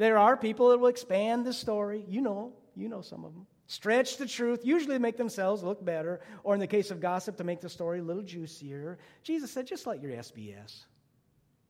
There 0.00 0.16
are 0.16 0.34
people 0.34 0.70
that 0.70 0.78
will 0.78 0.88
expand 0.88 1.44
the 1.44 1.52
story. 1.52 2.06
You 2.08 2.22
know, 2.22 2.54
you 2.74 2.88
know 2.88 3.02
some 3.02 3.22
of 3.22 3.34
them. 3.34 3.46
Stretch 3.66 4.16
the 4.16 4.24
truth, 4.24 4.60
usually 4.64 4.98
make 4.98 5.18
themselves 5.18 5.62
look 5.62 5.84
better, 5.84 6.22
or 6.42 6.54
in 6.54 6.60
the 6.60 6.66
case 6.66 6.90
of 6.90 7.00
gossip, 7.02 7.36
to 7.36 7.44
make 7.44 7.60
the 7.60 7.68
story 7.68 7.98
a 7.98 8.02
little 8.02 8.22
juicier. 8.22 8.98
Jesus 9.22 9.50
said, 9.50 9.66
just 9.66 9.86
like 9.86 10.02
your 10.02 10.12
SBS. 10.12 10.86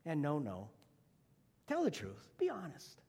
And 0.07 0.23
no, 0.23 0.39
no. 0.39 0.69
Tell 1.67 1.83
the 1.83 1.91
truth. 1.91 2.29
Be 2.39 2.49
honest. 2.49 3.01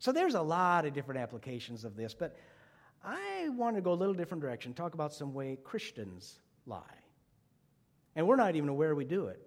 So 0.00 0.10
there's 0.10 0.34
a 0.34 0.42
lot 0.42 0.84
of 0.84 0.92
different 0.92 1.20
applications 1.20 1.84
of 1.84 1.94
this, 1.94 2.12
but 2.12 2.34
I 3.04 3.50
want 3.50 3.76
to 3.76 3.82
go 3.82 3.92
a 3.92 3.94
little 3.94 4.14
different 4.14 4.42
direction, 4.42 4.74
talk 4.74 4.94
about 4.94 5.14
some 5.14 5.32
way 5.32 5.56
Christians 5.62 6.40
lie. 6.66 6.82
And 8.16 8.26
we're 8.26 8.34
not 8.34 8.56
even 8.56 8.68
aware 8.68 8.96
we 8.96 9.04
do 9.04 9.26
it. 9.26 9.40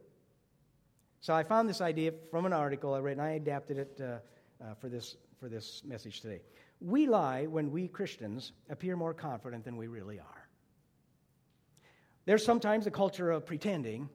So 1.24 1.34
I 1.34 1.44
found 1.44 1.70
this 1.70 1.80
idea 1.80 2.12
from 2.30 2.46
an 2.46 2.52
article 2.52 2.94
I 2.94 3.00
read, 3.00 3.14
and 3.14 3.22
I 3.22 3.32
adapted 3.32 3.78
it 3.78 4.02
uh, 4.04 4.06
uh, 4.62 4.74
for, 4.74 4.90
this, 4.90 5.16
for 5.40 5.48
this 5.48 5.82
message 5.86 6.20
today. 6.20 6.42
We 6.82 7.08
lie 7.08 7.46
when 7.46 7.72
we 7.72 7.88
Christians 7.88 8.52
appear 8.70 8.98
more 8.98 9.14
confident 9.14 9.64
than 9.64 9.78
we 9.78 9.88
really 9.88 10.20
are. 10.20 10.50
There's 12.26 12.44
sometimes 12.44 12.88
a 12.88 12.92
culture 12.92 13.32
of 13.32 13.46
pretending 13.46 14.10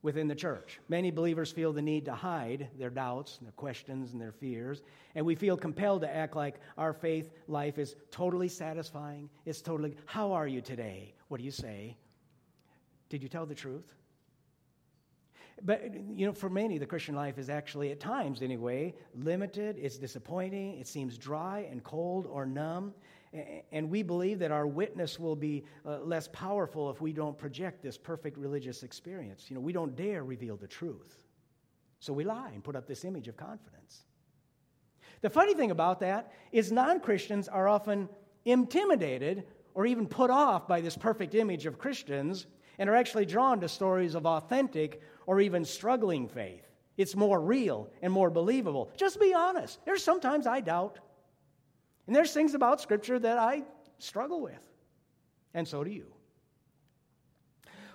within 0.00 0.28
the 0.28 0.34
church. 0.34 0.80
Many 0.88 1.10
believers 1.10 1.52
feel 1.52 1.74
the 1.74 1.82
need 1.82 2.06
to 2.06 2.14
hide 2.14 2.70
their 2.78 2.88
doubts, 2.88 3.36
their 3.42 3.52
questions, 3.52 4.12
and 4.12 4.20
their 4.20 4.32
fears, 4.32 4.80
and 5.14 5.26
we 5.26 5.34
feel 5.34 5.58
compelled 5.58 6.00
to 6.00 6.16
act 6.16 6.36
like 6.36 6.54
our 6.78 6.94
faith 6.94 7.28
life 7.48 7.76
is 7.76 7.96
totally 8.10 8.48
satisfying. 8.48 9.28
It's 9.44 9.60
totally, 9.60 9.94
how 10.06 10.32
are 10.32 10.48
you 10.48 10.62
today? 10.62 11.12
What 11.28 11.36
do 11.36 11.44
you 11.44 11.50
say? 11.50 11.98
Did 13.10 13.22
you 13.22 13.28
tell 13.28 13.44
the 13.44 13.54
truth? 13.54 13.92
But, 15.62 15.94
you 16.14 16.26
know, 16.26 16.32
for 16.32 16.50
many, 16.50 16.76
the 16.78 16.86
Christian 16.86 17.14
life 17.14 17.38
is 17.38 17.48
actually, 17.48 17.90
at 17.90 17.98
times 17.98 18.42
anyway, 18.42 18.94
limited, 19.14 19.76
it's 19.78 19.96
disappointing, 19.96 20.78
it 20.78 20.86
seems 20.86 21.16
dry 21.16 21.66
and 21.70 21.82
cold 21.82 22.26
or 22.26 22.44
numb. 22.44 22.92
And 23.72 23.90
we 23.90 24.02
believe 24.02 24.38
that 24.38 24.50
our 24.50 24.66
witness 24.66 25.18
will 25.18 25.36
be 25.36 25.64
uh, 25.84 25.98
less 26.00 26.28
powerful 26.28 26.90
if 26.90 27.00
we 27.00 27.12
don't 27.12 27.36
project 27.36 27.82
this 27.82 27.98
perfect 27.98 28.38
religious 28.38 28.82
experience. 28.82 29.46
You 29.48 29.56
know, 29.56 29.60
we 29.60 29.72
don't 29.72 29.96
dare 29.96 30.24
reveal 30.24 30.56
the 30.56 30.66
truth. 30.66 31.24
So 32.00 32.12
we 32.12 32.24
lie 32.24 32.50
and 32.52 32.62
put 32.62 32.76
up 32.76 32.86
this 32.86 33.04
image 33.04 33.28
of 33.28 33.36
confidence. 33.36 34.04
The 35.22 35.30
funny 35.30 35.54
thing 35.54 35.70
about 35.70 36.00
that 36.00 36.32
is 36.52 36.70
non 36.70 37.00
Christians 37.00 37.48
are 37.48 37.68
often 37.68 38.08
intimidated 38.44 39.44
or 39.74 39.86
even 39.86 40.06
put 40.06 40.30
off 40.30 40.68
by 40.68 40.80
this 40.80 40.96
perfect 40.96 41.34
image 41.34 41.66
of 41.66 41.78
Christians 41.78 42.46
and 42.78 42.88
are 42.88 42.94
actually 42.94 43.26
drawn 43.26 43.60
to 43.60 43.68
stories 43.68 44.14
of 44.14 44.26
authentic 44.26 45.02
or 45.26 45.40
even 45.40 45.64
struggling 45.64 46.28
faith. 46.28 46.64
It's 46.96 47.14
more 47.14 47.40
real 47.40 47.90
and 48.00 48.12
more 48.12 48.30
believable. 48.30 48.90
Just 48.96 49.20
be 49.20 49.34
honest. 49.34 49.78
There's 49.84 50.02
sometimes 50.02 50.46
I 50.46 50.60
doubt. 50.60 50.98
And 52.06 52.14
there's 52.14 52.32
things 52.32 52.54
about 52.54 52.80
Scripture 52.80 53.18
that 53.18 53.38
I 53.38 53.64
struggle 53.98 54.40
with, 54.40 54.62
and 55.54 55.66
so 55.66 55.82
do 55.82 55.90
you. 55.90 56.12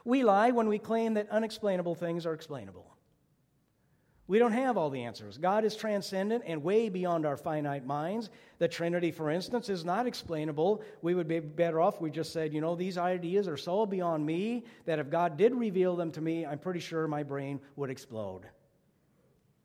We 0.03 0.23
lie 0.23 0.51
when 0.51 0.67
we 0.67 0.79
claim 0.79 1.13
that 1.13 1.29
unexplainable 1.29 1.95
things 1.95 2.25
are 2.25 2.33
explainable. 2.33 2.90
We 4.31 4.39
don't 4.39 4.53
have 4.53 4.77
all 4.77 4.89
the 4.89 5.03
answers. 5.03 5.37
God 5.37 5.65
is 5.65 5.75
transcendent 5.75 6.45
and 6.47 6.63
way 6.63 6.87
beyond 6.87 7.25
our 7.25 7.35
finite 7.35 7.85
minds. 7.85 8.29
The 8.59 8.67
Trinity, 8.69 9.11
for 9.11 9.29
instance, 9.29 9.67
is 9.67 9.83
not 9.83 10.07
explainable. 10.07 10.83
We 11.01 11.15
would 11.15 11.27
be 11.27 11.41
better 11.41 11.81
off 11.81 11.99
we 11.99 12.11
just 12.11 12.31
said, 12.31 12.53
you 12.53 12.61
know, 12.61 12.73
these 12.73 12.97
ideas 12.97 13.49
are 13.49 13.57
so 13.57 13.85
beyond 13.85 14.25
me 14.25 14.63
that 14.85 14.99
if 14.99 15.09
God 15.09 15.35
did 15.35 15.53
reveal 15.53 15.97
them 15.97 16.13
to 16.13 16.21
me, 16.21 16.45
I'm 16.45 16.59
pretty 16.59 16.79
sure 16.79 17.09
my 17.09 17.23
brain 17.23 17.59
would 17.75 17.89
explode. 17.89 18.43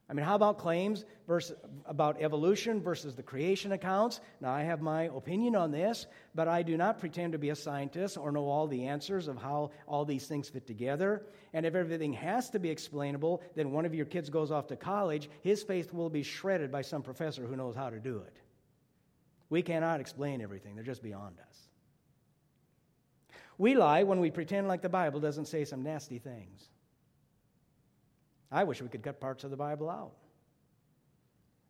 I 0.08 0.12
mean, 0.12 0.24
how 0.24 0.36
about 0.36 0.58
claims 0.58 1.04
versus, 1.26 1.56
about 1.84 2.22
evolution 2.22 2.80
versus 2.80 3.16
the 3.16 3.24
creation 3.24 3.72
accounts? 3.72 4.20
Now, 4.40 4.52
I 4.52 4.62
have 4.62 4.80
my 4.80 5.04
opinion 5.04 5.56
on 5.56 5.72
this, 5.72 6.06
but 6.32 6.46
I 6.46 6.62
do 6.62 6.76
not 6.76 7.00
pretend 7.00 7.32
to 7.32 7.38
be 7.38 7.50
a 7.50 7.56
scientist 7.56 8.16
or 8.16 8.30
know 8.30 8.46
all 8.46 8.68
the 8.68 8.84
answers 8.86 9.26
of 9.26 9.36
how 9.36 9.72
all 9.88 10.04
these 10.04 10.26
things 10.28 10.48
fit 10.48 10.64
together. 10.64 11.26
And 11.52 11.66
if 11.66 11.74
everything 11.74 12.12
has 12.12 12.50
to 12.50 12.60
be 12.60 12.70
explainable, 12.70 13.42
then 13.56 13.72
one 13.72 13.84
of 13.84 13.94
your 13.94 14.06
kids 14.06 14.30
goes 14.30 14.52
off 14.52 14.68
to 14.68 14.76
college, 14.76 15.28
his 15.42 15.64
faith 15.64 15.92
will 15.92 16.10
be 16.10 16.22
shredded 16.22 16.70
by 16.70 16.82
some 16.82 17.02
professor 17.02 17.44
who 17.44 17.56
knows 17.56 17.74
how 17.74 17.90
to 17.90 17.98
do 17.98 18.18
it. 18.18 18.38
We 19.50 19.62
cannot 19.62 20.00
explain 20.00 20.40
everything, 20.40 20.76
they're 20.76 20.84
just 20.84 21.02
beyond 21.02 21.36
us. 21.40 21.68
We 23.58 23.74
lie 23.74 24.04
when 24.04 24.20
we 24.20 24.30
pretend 24.30 24.68
like 24.68 24.82
the 24.82 24.88
Bible 24.88 25.18
doesn't 25.18 25.46
say 25.46 25.64
some 25.64 25.82
nasty 25.82 26.18
things. 26.18 26.68
I 28.50 28.64
wish 28.64 28.80
we 28.80 28.88
could 28.88 29.02
cut 29.02 29.20
parts 29.20 29.44
of 29.44 29.50
the 29.50 29.56
Bible 29.56 29.90
out. 29.90 30.12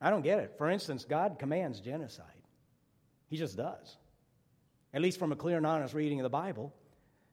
I 0.00 0.10
don't 0.10 0.22
get 0.22 0.38
it. 0.38 0.54
For 0.58 0.70
instance, 0.70 1.04
God 1.04 1.38
commands 1.38 1.80
genocide, 1.80 2.26
He 3.28 3.36
just 3.36 3.56
does, 3.56 3.96
at 4.92 5.02
least 5.02 5.18
from 5.18 5.32
a 5.32 5.36
clear 5.36 5.56
and 5.56 5.66
honest 5.66 5.94
reading 5.94 6.20
of 6.20 6.24
the 6.24 6.30
Bible. 6.30 6.72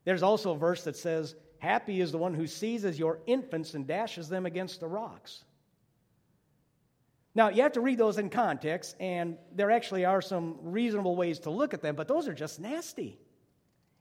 There's 0.06 0.24
also 0.24 0.52
a 0.52 0.58
verse 0.58 0.84
that 0.84 0.96
says, 0.96 1.36
Happy 1.60 2.02
is 2.02 2.12
the 2.12 2.18
one 2.18 2.34
who 2.34 2.46
seizes 2.46 3.00
your 3.00 3.20
infants 3.26 3.74
and 3.74 3.88
dashes 3.88 4.28
them 4.28 4.46
against 4.46 4.82
the 4.82 4.88
rocks. 4.88 5.46
Now, 7.36 7.50
you 7.50 7.64
have 7.64 7.72
to 7.74 7.82
read 7.82 7.98
those 7.98 8.18
in 8.18 8.30
context, 8.30 8.96
and 9.00 9.38
there 9.56 9.72
actually 9.72 10.06
are 10.06 10.22
some 10.22 10.58
reasonable 10.62 11.16
ways 11.16 11.40
to 11.40 11.50
look 11.50 11.74
at 11.74 11.82
them, 11.82 11.96
but 11.96 12.08
those 12.08 12.28
are 12.28 12.34
just 12.34 12.60
nasty. 12.60 13.18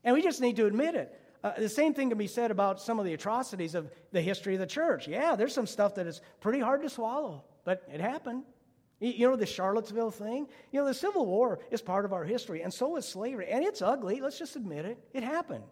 And 0.04 0.14
we 0.14 0.22
just 0.22 0.40
need 0.40 0.56
to 0.56 0.66
admit 0.66 0.96
it. 0.96 1.18
Uh, 1.42 1.52
the 1.58 1.68
same 1.68 1.92
thing 1.92 2.08
can 2.08 2.18
be 2.18 2.26
said 2.26 2.50
about 2.50 2.80
some 2.80 2.98
of 2.98 3.04
the 3.04 3.14
atrocities 3.14 3.74
of 3.74 3.90
the 4.12 4.20
history 4.20 4.54
of 4.54 4.60
the 4.60 4.66
church. 4.66 5.08
Yeah, 5.08 5.34
there's 5.34 5.54
some 5.54 5.66
stuff 5.66 5.96
that 5.96 6.06
is 6.06 6.20
pretty 6.40 6.60
hard 6.60 6.82
to 6.82 6.88
swallow, 6.88 7.44
but 7.64 7.82
it 7.92 8.00
happened. 8.00 8.44
You 9.00 9.28
know, 9.28 9.34
the 9.34 9.46
Charlottesville 9.46 10.12
thing? 10.12 10.46
You 10.70 10.80
know, 10.80 10.86
the 10.86 10.94
Civil 10.94 11.26
War 11.26 11.58
is 11.72 11.82
part 11.82 12.04
of 12.04 12.12
our 12.12 12.22
history, 12.22 12.62
and 12.62 12.72
so 12.72 12.94
is 12.96 13.04
slavery. 13.04 13.48
And 13.50 13.64
it's 13.64 13.82
ugly. 13.82 14.20
Let's 14.20 14.38
just 14.38 14.54
admit 14.54 14.84
it. 14.84 14.96
It 15.12 15.24
happened. 15.24 15.64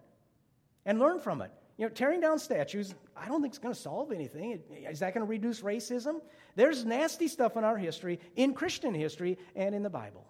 And 0.85 0.99
learn 0.99 1.19
from 1.19 1.41
it. 1.41 1.51
You 1.77 1.85
know, 1.85 1.93
tearing 1.93 2.19
down 2.19 2.39
statues, 2.39 2.93
I 3.15 3.29
don't 3.29 3.41
think 3.41 3.53
it's 3.53 3.59
going 3.59 3.73
to 3.73 3.79
solve 3.79 4.11
anything. 4.11 4.61
Is 4.89 4.99
that 4.99 5.13
going 5.13 5.25
to 5.25 5.29
reduce 5.29 5.61
racism? 5.61 6.19
There's 6.55 6.83
nasty 6.83 7.29
stuff 7.29 7.55
in 7.55 7.63
our 7.63 7.77
history, 7.77 8.19
in 8.35 8.53
Christian 8.53 8.93
history, 8.93 9.37
and 9.55 9.73
in 9.73 9.81
the 9.81 9.89
Bible. 9.89 10.27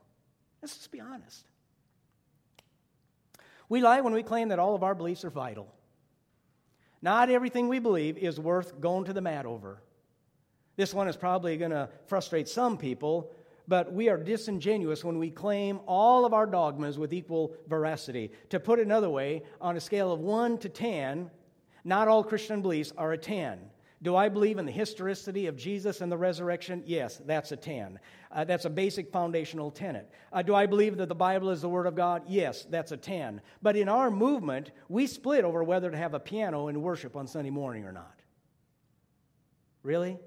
Let's 0.62 0.78
just 0.78 0.92
be 0.92 1.02
honest. 1.02 1.48
We 3.72 3.80
lie 3.80 4.02
when 4.02 4.12
we 4.12 4.22
claim 4.22 4.50
that 4.50 4.60
all 4.60 4.76
of 4.76 4.84
our 4.84 4.94
beliefs 4.94 5.24
are 5.24 5.30
vital. 5.30 5.74
Not 7.02 7.30
everything 7.30 7.70
we 7.70 7.80
believe 7.80 8.18
is 8.18 8.38
worth 8.38 8.82
going 8.82 9.06
to 9.06 9.14
the 9.14 9.22
mat 9.22 9.46
over. 9.46 9.82
This 10.76 10.94
one 10.94 11.08
is 11.08 11.16
probably 11.16 11.56
going 11.56 11.72
to 11.72 11.88
frustrate 12.06 12.50
some 12.50 12.78
people, 12.78 13.32
but 13.70 13.94
we 13.94 14.10
are 14.10 14.18
disingenuous 14.18 15.06
when 15.06 15.20
we 15.20 15.32
claim 15.32 15.80
all 15.88 16.26
of 16.26 16.34
our 16.34 16.46
dogmas 16.46 17.00
with 17.00 17.14
equal 17.14 17.56
veracity. 17.66 18.34
To 18.50 18.60
put 18.60 18.80
it 18.80 18.88
another 18.88 19.10
way, 19.10 19.44
on 19.62 19.78
a 19.78 19.80
scale 19.80 20.12
of 20.12 20.20
1 20.20 20.58
to 20.58 20.68
10, 20.68 21.32
not 21.86 22.10
all 22.10 22.26
Christian 22.26 22.62
beliefs 22.62 22.92
are 22.98 23.14
a 23.14 23.18
10. 23.18 23.58
Do 24.04 24.16
I 24.16 24.30
believe 24.30 24.58
in 24.58 24.66
the 24.66 24.72
historicity 24.72 25.46
of 25.46 25.56
Jesus 25.56 26.02
and 26.02 26.12
the 26.12 26.18
resurrection? 26.18 26.82
Yes, 26.88 27.22
that's 27.24 27.52
a 27.52 27.56
10. 27.56 28.00
Uh, 28.32 28.44
that's 28.46 28.66
a 28.66 28.70
basic 28.70 29.12
foundational 29.12 29.70
tenet. 29.70 30.10
Uh, 30.34 30.42
do 30.42 30.56
I 30.56 30.66
believe 30.66 30.98
that 30.98 31.08
the 31.08 31.16
Bible 31.16 31.52
is 31.52 31.62
the 31.62 31.70
Word 31.70 31.86
of 31.86 31.96
God? 31.96 32.24
Yes, 32.28 32.66
that's 32.70 32.92
a 32.92 32.98
10. 32.98 33.42
But 33.62 33.76
in 33.76 33.88
our 33.88 34.10
movement, 34.10 34.72
we 34.90 35.06
split 35.06 35.46
over 35.46 35.64
whether 35.64 35.92
to 35.92 35.98
have 35.98 36.16
a 36.16 36.20
piano 36.20 36.68
in 36.68 36.82
worship 36.82 37.16
on 37.16 37.28
Sunday 37.28 37.52
morning 37.52 37.86
or 37.86 37.92
not. 37.92 38.20
Really? 39.84 40.18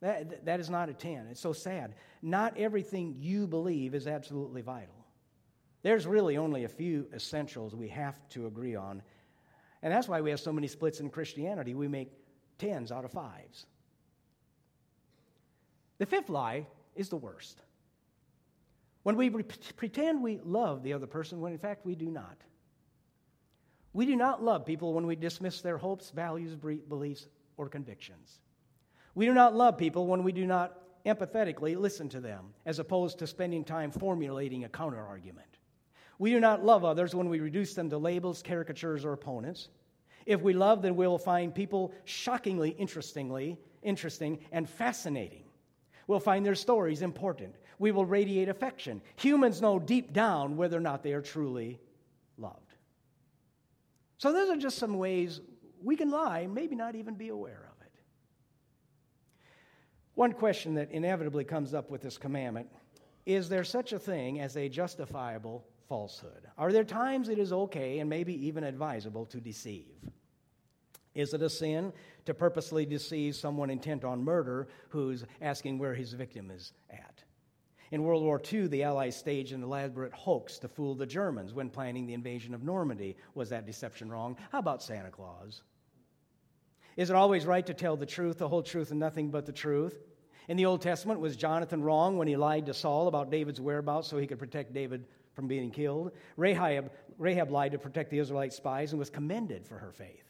That, 0.00 0.44
that 0.44 0.58
is 0.58 0.68
not 0.68 0.88
a 0.88 0.94
10. 0.94 1.28
It's 1.30 1.40
so 1.40 1.52
sad. 1.52 1.94
Not 2.20 2.56
everything 2.56 3.14
you 3.16 3.46
believe 3.46 3.94
is 3.94 4.08
absolutely 4.08 4.62
vital. 4.62 4.94
There's 5.82 6.04
really 6.04 6.36
only 6.36 6.64
a 6.64 6.68
few 6.68 7.06
essentials 7.14 7.76
we 7.76 7.88
have 7.88 8.16
to 8.30 8.48
agree 8.48 8.74
on. 8.74 9.02
And 9.82 9.92
that's 9.92 10.08
why 10.08 10.20
we 10.20 10.30
have 10.30 10.40
so 10.40 10.52
many 10.52 10.66
splits 10.66 10.98
in 10.98 11.10
Christianity. 11.10 11.74
We 11.74 11.86
make 11.86 12.10
tens 12.58 12.92
out 12.92 13.04
of 13.04 13.12
fives. 13.12 13.66
The 15.98 16.06
fifth 16.06 16.28
lie 16.28 16.66
is 16.94 17.08
the 17.08 17.16
worst. 17.16 17.62
When 19.02 19.16
we 19.16 19.30
pretend 19.30 20.22
we 20.22 20.40
love 20.44 20.82
the 20.82 20.92
other 20.92 21.06
person 21.06 21.40
when 21.40 21.52
in 21.52 21.58
fact 21.58 21.86
we 21.86 21.94
do 21.94 22.10
not. 22.10 22.36
We 23.92 24.04
do 24.04 24.16
not 24.16 24.42
love 24.42 24.66
people 24.66 24.92
when 24.92 25.06
we 25.06 25.16
dismiss 25.16 25.62
their 25.62 25.78
hopes, 25.78 26.10
values, 26.10 26.54
beliefs, 26.54 27.28
or 27.56 27.68
convictions. 27.68 28.40
We 29.14 29.24
do 29.24 29.32
not 29.32 29.54
love 29.54 29.78
people 29.78 30.06
when 30.06 30.22
we 30.22 30.32
do 30.32 30.44
not 30.44 30.78
empathetically 31.06 31.76
listen 31.76 32.08
to 32.10 32.20
them, 32.20 32.52
as 32.66 32.78
opposed 32.78 33.18
to 33.20 33.26
spending 33.26 33.64
time 33.64 33.90
formulating 33.90 34.64
a 34.64 34.68
counterargument. 34.68 35.56
We 36.18 36.30
do 36.30 36.40
not 36.40 36.64
love 36.64 36.84
others 36.84 37.14
when 37.14 37.28
we 37.28 37.40
reduce 37.40 37.74
them 37.74 37.88
to 37.90 37.98
labels, 37.98 38.42
caricatures, 38.42 39.04
or 39.04 39.12
opponents. 39.12 39.68
If 40.26 40.42
we 40.42 40.52
love, 40.52 40.82
then 40.82 40.96
we'll 40.96 41.18
find 41.18 41.54
people 41.54 41.94
shockingly 42.04 42.70
interestingly 42.70 43.58
interesting 43.86 44.40
and 44.52 44.68
fascinating. 44.68 45.44
We'll 46.06 46.20
find 46.20 46.44
their 46.44 46.54
stories 46.54 47.02
important. 47.02 47.54
We 47.78 47.92
will 47.92 48.04
radiate 48.04 48.48
affection. 48.48 49.00
Humans 49.16 49.62
know 49.62 49.78
deep 49.78 50.12
down 50.12 50.56
whether 50.56 50.76
or 50.76 50.80
not 50.80 51.02
they 51.02 51.12
are 51.12 51.22
truly 51.22 51.80
loved. 52.36 52.74
So 54.18 54.32
those 54.32 54.50
are 54.50 54.56
just 54.56 54.78
some 54.78 54.98
ways 54.98 55.40
we 55.82 55.96
can 55.96 56.10
lie, 56.10 56.46
maybe 56.46 56.74
not 56.74 56.94
even 56.94 57.14
be 57.14 57.28
aware 57.28 57.70
of 57.70 57.86
it. 57.86 57.92
One 60.14 60.32
question 60.32 60.74
that 60.74 60.90
inevitably 60.90 61.44
comes 61.44 61.74
up 61.74 61.90
with 61.90 62.02
this 62.02 62.18
commandment 62.18 62.68
is 63.26 63.48
there 63.48 63.64
such 63.64 63.92
a 63.92 63.98
thing 63.98 64.40
as 64.40 64.56
a 64.56 64.68
justifiable 64.68 65.66
falsehood? 65.88 66.46
Are 66.58 66.72
there 66.72 66.84
times 66.84 67.28
it 67.28 67.38
is 67.38 67.52
okay 67.52 67.98
and 67.98 68.10
maybe 68.10 68.46
even 68.46 68.64
advisable 68.64 69.26
to 69.26 69.40
deceive? 69.40 69.94
Is 71.14 71.32
it 71.32 71.42
a 71.42 71.48
sin 71.48 71.92
to 72.26 72.34
purposely 72.34 72.84
deceive 72.84 73.36
someone 73.36 73.70
intent 73.70 74.04
on 74.04 74.22
murder 74.22 74.68
who's 74.90 75.24
asking 75.40 75.78
where 75.78 75.94
his 75.94 76.12
victim 76.12 76.50
is 76.50 76.72
at? 76.90 77.24
In 77.90 78.02
World 78.02 78.22
War 78.22 78.40
II, 78.52 78.66
the 78.66 78.82
Allies 78.82 79.16
staged 79.16 79.52
an 79.52 79.62
elaborate 79.62 80.12
hoax 80.12 80.58
to 80.58 80.68
fool 80.68 80.94
the 80.94 81.06
Germans 81.06 81.54
when 81.54 81.70
planning 81.70 82.06
the 82.06 82.14
invasion 82.14 82.52
of 82.52 82.64
Normandy. 82.64 83.16
Was 83.34 83.48
that 83.50 83.64
deception 83.64 84.10
wrong? 84.10 84.36
How 84.50 84.58
about 84.58 84.82
Santa 84.82 85.10
Claus? 85.10 85.62
Is 86.96 87.10
it 87.10 87.16
always 87.16 87.46
right 87.46 87.64
to 87.66 87.74
tell 87.74 87.96
the 87.96 88.06
truth, 88.06 88.38
the 88.38 88.48
whole 88.48 88.62
truth, 88.62 88.90
and 88.90 88.98
nothing 88.98 89.30
but 89.30 89.46
the 89.46 89.52
truth? 89.52 89.96
In 90.48 90.56
the 90.56 90.66
Old 90.66 90.82
Testament, 90.82 91.20
was 91.20 91.36
Jonathan 91.36 91.82
wrong 91.82 92.18
when 92.18 92.28
he 92.28 92.36
lied 92.36 92.66
to 92.66 92.74
Saul 92.74 93.08
about 93.08 93.30
David's 93.30 93.60
whereabouts 93.60 94.08
so 94.08 94.18
he 94.18 94.26
could 94.26 94.38
protect 94.38 94.72
David 94.72 95.06
from 95.36 95.46
being 95.46 95.70
killed? 95.70 96.10
Rahab, 96.36 96.90
Rahab 97.18 97.52
lied 97.52 97.72
to 97.72 97.78
protect 97.78 98.10
the 98.10 98.18
Israelite 98.18 98.52
spies 98.52 98.90
and 98.90 98.98
was 98.98 99.10
commended 99.10 99.66
for 99.66 99.78
her 99.78 99.92
faith. 99.92 100.24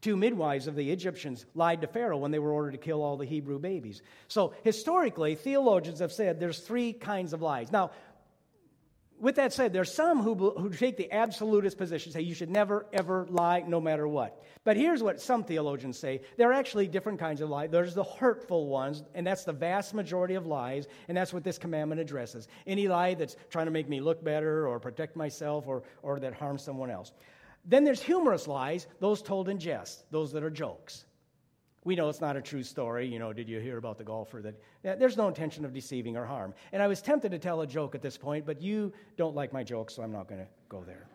Two 0.00 0.16
midwives 0.16 0.68
of 0.68 0.76
the 0.76 0.90
Egyptians 0.92 1.44
lied 1.54 1.80
to 1.80 1.88
Pharaoh 1.88 2.18
when 2.18 2.30
they 2.30 2.38
were 2.38 2.52
ordered 2.52 2.72
to 2.72 2.78
kill 2.78 3.02
all 3.02 3.16
the 3.16 3.26
Hebrew 3.26 3.58
babies. 3.58 4.00
So, 4.28 4.54
historically, 4.62 5.34
theologians 5.34 5.98
have 5.98 6.12
said 6.12 6.38
there's 6.38 6.60
three 6.60 6.92
kinds 6.92 7.32
of 7.32 7.42
lies. 7.42 7.72
Now, 7.72 7.90
with 9.20 9.36
that 9.36 9.52
said, 9.52 9.72
there's 9.72 9.92
some 9.92 10.22
who, 10.22 10.34
who 10.50 10.70
take 10.70 10.96
the 10.96 11.10
absolutist 11.12 11.76
position, 11.76 12.12
say 12.12 12.20
you 12.20 12.34
should 12.34 12.50
never, 12.50 12.86
ever 12.92 13.26
lie 13.28 13.64
no 13.66 13.80
matter 13.80 14.06
what. 14.06 14.42
But 14.64 14.76
here's 14.76 15.02
what 15.02 15.20
some 15.20 15.44
theologians 15.44 15.98
say 15.98 16.22
there 16.36 16.50
are 16.50 16.54
actually 16.54 16.88
different 16.88 17.18
kinds 17.18 17.40
of 17.40 17.48
lies. 17.48 17.70
There's 17.70 17.94
the 17.94 18.04
hurtful 18.04 18.66
ones, 18.66 19.02
and 19.14 19.26
that's 19.26 19.44
the 19.44 19.52
vast 19.52 19.94
majority 19.94 20.34
of 20.34 20.46
lies, 20.46 20.86
and 21.08 21.16
that's 21.16 21.32
what 21.32 21.44
this 21.44 21.58
commandment 21.58 22.00
addresses. 22.00 22.48
Any 22.66 22.88
lie 22.88 23.14
that's 23.14 23.36
trying 23.50 23.66
to 23.66 23.72
make 23.72 23.88
me 23.88 24.00
look 24.00 24.22
better 24.22 24.66
or 24.68 24.78
protect 24.78 25.16
myself 25.16 25.66
or, 25.66 25.82
or 26.02 26.20
that 26.20 26.34
harms 26.34 26.62
someone 26.62 26.90
else. 26.90 27.12
Then 27.64 27.84
there's 27.84 28.02
humorous 28.02 28.46
lies, 28.46 28.86
those 29.00 29.22
told 29.22 29.48
in 29.48 29.58
jest, 29.58 30.04
those 30.10 30.32
that 30.32 30.42
are 30.42 30.50
jokes. 30.50 31.04
We 31.84 31.96
know 31.96 32.08
it's 32.08 32.20
not 32.20 32.36
a 32.36 32.42
true 32.42 32.62
story. 32.62 33.06
You 33.06 33.18
know, 33.18 33.32
did 33.32 33.48
you 33.48 33.60
hear 33.60 33.78
about 33.78 33.98
the 33.98 34.04
golfer 34.04 34.42
that 34.82 34.98
there's 34.98 35.16
no 35.16 35.28
intention 35.28 35.64
of 35.64 35.72
deceiving 35.72 36.16
or 36.16 36.26
harm. 36.26 36.52
And 36.72 36.82
I 36.82 36.86
was 36.86 37.00
tempted 37.00 37.30
to 37.30 37.38
tell 37.38 37.60
a 37.60 37.66
joke 37.66 37.94
at 37.94 38.02
this 38.02 38.18
point, 38.18 38.44
but 38.44 38.60
you 38.60 38.92
don't 39.16 39.34
like 39.34 39.52
my 39.52 39.62
jokes, 39.62 39.94
so 39.94 40.02
I'm 40.02 40.12
not 40.12 40.28
going 40.28 40.40
to 40.40 40.48
go 40.68 40.82
there. 40.84 41.06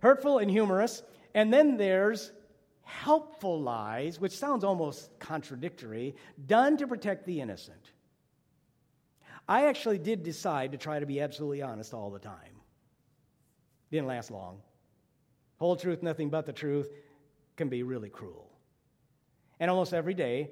Hurtful 0.00 0.38
and 0.38 0.50
humorous. 0.50 1.02
And 1.34 1.52
then 1.52 1.76
there's 1.76 2.32
helpful 2.82 3.60
lies, 3.60 4.20
which 4.20 4.36
sounds 4.36 4.64
almost 4.64 5.16
contradictory, 5.20 6.16
done 6.46 6.76
to 6.76 6.88
protect 6.88 7.24
the 7.24 7.40
innocent. 7.40 7.92
I 9.48 9.66
actually 9.66 9.98
did 9.98 10.24
decide 10.24 10.72
to 10.72 10.78
try 10.78 10.98
to 10.98 11.06
be 11.06 11.20
absolutely 11.20 11.62
honest 11.62 11.94
all 11.94 12.10
the 12.10 12.18
time. 12.18 12.56
Didn't 13.92 14.08
last 14.08 14.30
long. 14.30 14.60
Whole 15.58 15.76
truth, 15.76 16.02
nothing 16.02 16.30
but 16.30 16.46
the 16.46 16.52
truth 16.52 16.90
can 17.56 17.68
be 17.68 17.82
really 17.82 18.08
cruel. 18.08 18.49
And 19.60 19.70
almost 19.70 19.94
every 19.94 20.14
day, 20.14 20.50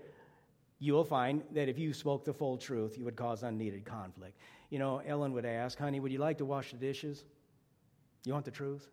you 0.79 0.93
will 0.93 1.05
find 1.05 1.43
that 1.53 1.69
if 1.69 1.79
you 1.79 1.93
spoke 1.93 2.25
the 2.25 2.33
full 2.33 2.57
truth, 2.57 2.97
you 2.97 3.05
would 3.05 3.17
cause 3.17 3.43
unneeded 3.43 3.85
conflict. 3.85 4.39
You 4.71 4.79
know, 4.79 5.03
Ellen 5.05 5.33
would 5.33 5.47
ask, 5.47 5.79
honey, 5.79 5.99
would 5.99 6.13
you 6.13 6.19
like 6.19 6.39
to 6.39 6.45
wash 6.45 6.71
the 6.71 6.77
dishes? 6.77 7.25
You 8.25 8.35
want 8.35 8.45
the 8.45 8.51
truth? 8.51 8.89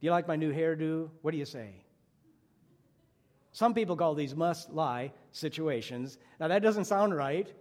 Do 0.00 0.06
you 0.06 0.10
like 0.10 0.28
my 0.28 0.36
new 0.36 0.52
hairdo? 0.52 1.08
What 1.22 1.30
do 1.32 1.38
you 1.38 1.44
say? 1.44 1.70
Some 3.52 3.74
people 3.74 3.96
call 3.96 4.14
these 4.14 4.36
must 4.36 4.72
lie 4.72 5.12
situations. 5.30 6.18
Now, 6.38 6.48
that 6.48 6.62
doesn't 6.62 6.84
sound 6.84 7.14
right, 7.16 7.52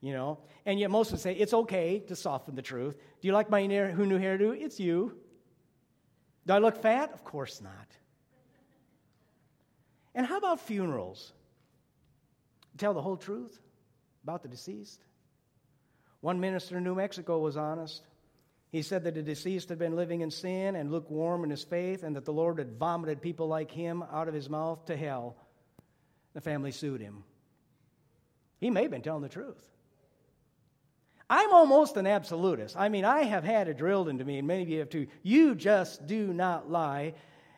you 0.00 0.12
know, 0.12 0.38
and 0.66 0.78
yet 0.78 0.90
most 0.90 1.10
would 1.10 1.20
say 1.20 1.34
it's 1.34 1.54
okay 1.54 2.00
to 2.00 2.16
soften 2.16 2.54
the 2.54 2.62
truth. 2.62 2.96
Do 3.20 3.28
you 3.28 3.32
like 3.32 3.50
my 3.50 3.66
new 3.66 4.18
hairdo? 4.18 4.60
It's 4.60 4.78
you. 4.78 5.16
Do 6.46 6.54
I 6.54 6.58
look 6.58 6.80
fat? 6.80 7.12
Of 7.12 7.24
course 7.24 7.60
not. 7.60 7.96
And 10.14 10.26
how 10.26 10.38
about 10.38 10.60
funerals? 10.60 11.32
Tell 12.78 12.94
the 12.94 13.02
whole 13.02 13.16
truth 13.16 13.60
about 14.22 14.42
the 14.42 14.48
deceased. 14.48 15.04
One 16.20 16.40
minister 16.40 16.78
in 16.78 16.84
New 16.84 16.94
Mexico 16.94 17.38
was 17.38 17.56
honest. 17.56 18.02
He 18.72 18.82
said 18.82 19.04
that 19.04 19.14
the 19.14 19.22
deceased 19.22 19.68
had 19.68 19.78
been 19.78 19.94
living 19.94 20.20
in 20.22 20.30
sin 20.30 20.74
and 20.74 20.90
lukewarm 20.90 21.44
in 21.44 21.50
his 21.50 21.62
faith, 21.62 22.02
and 22.02 22.16
that 22.16 22.24
the 22.24 22.32
Lord 22.32 22.58
had 22.58 22.78
vomited 22.78 23.22
people 23.22 23.46
like 23.46 23.70
him 23.70 24.02
out 24.12 24.26
of 24.26 24.34
his 24.34 24.50
mouth 24.50 24.86
to 24.86 24.96
hell. 24.96 25.36
The 26.32 26.40
family 26.40 26.72
sued 26.72 27.00
him. 27.00 27.22
He 28.58 28.70
may 28.70 28.82
have 28.82 28.90
been 28.90 29.02
telling 29.02 29.22
the 29.22 29.28
truth. 29.28 29.68
I'm 31.30 31.52
almost 31.52 31.96
an 31.96 32.06
absolutist. 32.06 32.76
I 32.76 32.88
mean, 32.88 33.04
I 33.04 33.22
have 33.22 33.44
had 33.44 33.68
it 33.68 33.78
drilled 33.78 34.08
into 34.08 34.24
me, 34.24 34.38
and 34.38 34.46
many 34.46 34.62
of 34.62 34.68
you 34.68 34.78
have 34.80 34.90
too. 34.90 35.06
You 35.22 35.54
just 35.54 36.06
do 36.06 36.32
not 36.32 36.70
lie, 36.70 37.14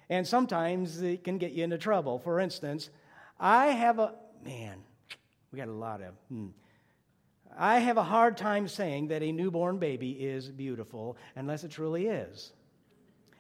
and 0.09 0.27
sometimes 0.27 1.03
it 1.03 1.25
can 1.25 1.38
get 1.38 1.53
you 1.53 1.64
into 1.64 1.79
trouble. 1.79 2.19
For 2.19 2.40
instance, 2.40 2.90
I 3.38 3.69
have 3.69 3.99
a 3.99 4.14
man, 4.45 4.79
we 5.53 5.59
got 5.59 5.69
a 5.69 5.73
lot 5.73 6.01
of. 6.01 6.14
Hmm. 6.29 6.49
I 7.59 7.79
have 7.79 7.97
a 7.97 8.03
hard 8.03 8.37
time 8.37 8.69
saying 8.69 9.09
that 9.09 9.23
a 9.23 9.33
newborn 9.33 9.79
baby 9.79 10.11
is 10.12 10.51
beautiful 10.51 11.16
unless 11.37 11.64
it 11.64 11.71
truly 11.71 12.07
is. 12.07 12.53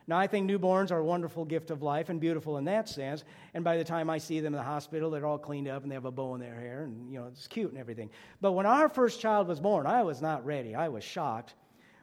Now, 0.08 0.18
I 0.18 0.28
think 0.28 0.48
newborns 0.48 0.92
are 0.92 0.98
a 0.98 1.04
wonderful 1.04 1.44
gift 1.44 1.70
of 1.70 1.82
life 1.82 2.10
and 2.10 2.20
beautiful 2.20 2.58
in 2.58 2.64
that 2.66 2.88
sense. 2.88 3.24
And 3.54 3.64
by 3.64 3.76
the 3.76 3.82
time 3.82 4.08
I 4.08 4.18
see 4.18 4.38
them 4.38 4.54
in 4.54 4.58
the 4.58 4.64
hospital, 4.64 5.10
they're 5.10 5.26
all 5.26 5.38
cleaned 5.38 5.66
up 5.66 5.82
and 5.82 5.90
they 5.90 5.96
have 5.96 6.04
a 6.04 6.12
bow 6.12 6.34
in 6.36 6.40
their 6.40 6.54
hair 6.54 6.84
and, 6.84 7.12
you 7.12 7.18
know, 7.18 7.26
it's 7.26 7.48
cute 7.48 7.70
and 7.70 7.78
everything. 7.78 8.10
But 8.40 8.52
when 8.52 8.66
our 8.66 8.88
first 8.88 9.20
child 9.20 9.48
was 9.48 9.58
born, 9.58 9.86
I 9.86 10.04
was 10.04 10.22
not 10.22 10.46
ready. 10.46 10.76
I 10.76 10.88
was 10.88 11.02
shocked. 11.02 11.54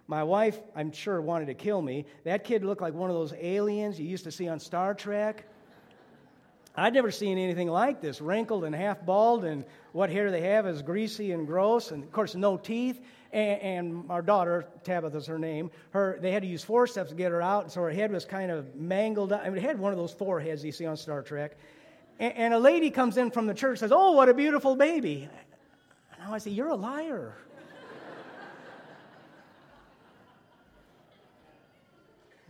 My 0.08 0.24
wife, 0.24 0.60
I'm 0.76 0.92
sure, 0.92 1.22
wanted 1.22 1.46
to 1.46 1.54
kill 1.54 1.82
me. 1.82 2.06
That 2.26 2.44
kid 2.44 2.66
looked 2.66 2.82
like 2.82 2.94
one 2.94 3.10
of 3.10 3.16
those 3.16 3.34
aliens 3.40 4.00
you 4.00 4.08
used 4.08 4.26
to 4.26 4.32
see 4.32 4.48
on 4.48 4.60
Star 4.60 4.94
Trek. 4.94 5.46
I'd 6.76 6.94
never 6.94 7.12
seen 7.12 7.38
anything 7.38 7.68
like 7.68 8.02
this, 8.02 8.20
wrinkled 8.20 8.64
and 8.64 8.74
half 8.74 9.06
bald, 9.06 9.46
and 9.46 9.64
what 9.92 10.10
hair 10.10 10.32
they 10.32 10.42
have 10.42 10.66
is 10.66 10.82
greasy 10.82 11.32
and 11.32 11.46
gross, 11.46 11.92
and 11.92 12.04
of 12.04 12.12
course, 12.12 12.36
no 12.36 12.58
teeth. 12.58 13.00
And, 13.32 13.62
and 13.62 14.12
our 14.12 14.22
daughter, 14.22 14.66
Tabitha's 14.84 15.28
her 15.28 15.40
name, 15.40 15.72
her, 15.92 16.18
they 16.22 16.32
had 16.32 16.44
to 16.44 16.48
use 16.48 16.64
forceps 16.64 17.10
to 17.10 17.16
get 17.16 17.32
her 17.32 17.42
out, 17.42 17.64
and 17.64 17.72
so 17.72 17.82
her 17.82 17.92
head 17.92 18.12
was 18.12 18.26
kind 18.26 18.52
of 18.52 18.76
mangled. 18.76 19.34
I 19.34 19.50
mean, 19.50 19.58
it 19.58 19.64
had 19.64 19.80
one 19.80 19.92
of 19.92 19.98
those 19.98 20.12
foreheads 20.14 20.66
you 20.66 20.72
see 20.72 20.86
on 20.86 20.98
Star 20.98 21.22
Trek. 21.22 21.58
And, 22.20 22.34
and 22.36 22.54
a 22.54 22.60
lady 22.60 22.90
comes 22.90 23.18
in 23.18 23.32
from 23.32 23.48
the 23.48 23.54
church 23.54 23.80
says, 23.80 23.92
Oh, 23.92 24.12
what 24.12 24.30
a 24.30 24.34
beautiful 24.34 24.76
baby. 24.76 25.30
And 26.20 26.34
I 26.34 26.38
say, 26.40 26.52
You're 26.52 26.70
a 26.70 26.76
liar. 26.76 27.36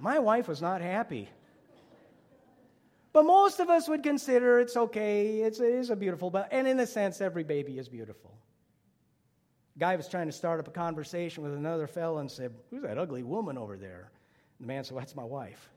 My 0.04 0.20
wife 0.20 0.50
was 0.50 0.62
not 0.62 0.82
happy. 0.82 1.30
But 3.14 3.24
most 3.24 3.62
of 3.62 3.70
us 3.70 3.88
would 3.88 4.04
consider 4.04 4.60
it's 4.60 4.76
okay, 4.76 5.40
it's, 5.40 5.62
it 5.62 5.74
is 5.74 5.92
a 5.92 5.96
beautiful, 5.96 6.30
but, 6.30 6.50
and 6.52 6.68
in 6.68 6.78
a 6.82 6.86
sense, 6.86 7.22
every 7.22 7.46
baby 7.46 7.78
is 7.78 7.88
beautiful. 7.88 8.36
Guy 9.78 9.96
was 9.96 10.10
trying 10.10 10.26
to 10.26 10.34
start 10.34 10.60
up 10.60 10.68
a 10.68 10.72
conversation 10.72 11.42
with 11.42 11.54
another 11.54 11.88
fellow 11.88 12.18
and 12.18 12.30
said, 12.30 12.54
Who's 12.70 12.82
that 12.82 12.98
ugly 12.98 13.24
woman 13.24 13.58
over 13.58 13.78
there? 13.78 14.12
And 14.60 14.68
the 14.68 14.74
man 14.74 14.84
said, 14.84 14.92
well, 14.92 15.00
That's 15.00 15.16
my 15.16 15.24
wife. 15.24 15.70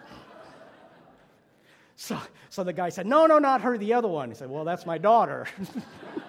so, 1.96 2.18
so 2.48 2.64
the 2.64 2.72
guy 2.72 2.88
said, 2.88 3.06
No, 3.06 3.26
no, 3.26 3.38
not 3.38 3.60
her, 3.60 3.76
the 3.76 3.92
other 3.92 4.08
one. 4.08 4.30
He 4.30 4.34
said, 4.34 4.48
Well, 4.48 4.64
that's 4.64 4.86
my 4.86 4.96
daughter. 4.96 5.46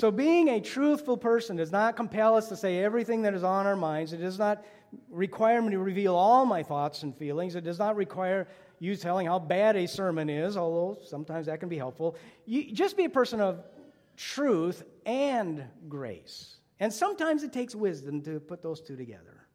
so, 0.00 0.10
being 0.10 0.48
a 0.48 0.62
truthful 0.62 1.18
person 1.18 1.56
does 1.56 1.70
not 1.70 1.94
compel 1.94 2.34
us 2.34 2.48
to 2.48 2.56
say 2.56 2.82
everything 2.82 3.20
that 3.20 3.34
is 3.34 3.44
on 3.44 3.66
our 3.66 3.76
minds. 3.76 4.14
It 4.14 4.16
does 4.16 4.38
not 4.38 4.64
require 5.10 5.60
me 5.60 5.72
to 5.72 5.78
reveal 5.78 6.16
all 6.16 6.46
my 6.46 6.62
thoughts 6.62 7.02
and 7.02 7.14
feelings. 7.14 7.54
It 7.54 7.64
does 7.64 7.78
not 7.78 7.96
require 7.96 8.48
you 8.78 8.96
telling 8.96 9.26
how 9.26 9.38
bad 9.38 9.76
a 9.76 9.86
sermon 9.86 10.30
is, 10.30 10.56
although 10.56 10.98
sometimes 11.04 11.44
that 11.46 11.60
can 11.60 11.68
be 11.68 11.76
helpful. 11.76 12.16
You, 12.46 12.72
just 12.72 12.96
be 12.96 13.04
a 13.04 13.10
person 13.10 13.42
of 13.42 13.62
truth 14.16 14.84
and 15.04 15.64
grace. 15.86 16.56
And 16.80 16.90
sometimes 16.90 17.42
it 17.42 17.52
takes 17.52 17.74
wisdom 17.74 18.22
to 18.22 18.40
put 18.40 18.62
those 18.62 18.80
two 18.80 18.96
together. 18.96 19.46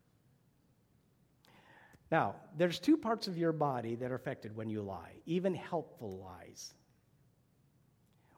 Now, 2.11 2.35
there's 2.55 2.77
two 2.77 2.97
parts 2.97 3.27
of 3.27 3.35
your 3.35 3.51
body 3.51 3.95
that 3.95 4.11
are 4.11 4.15
affected 4.15 4.55
when 4.55 4.69
you 4.69 4.83
lie, 4.83 5.13
even 5.25 5.55
helpful 5.55 6.19
lies. 6.19 6.75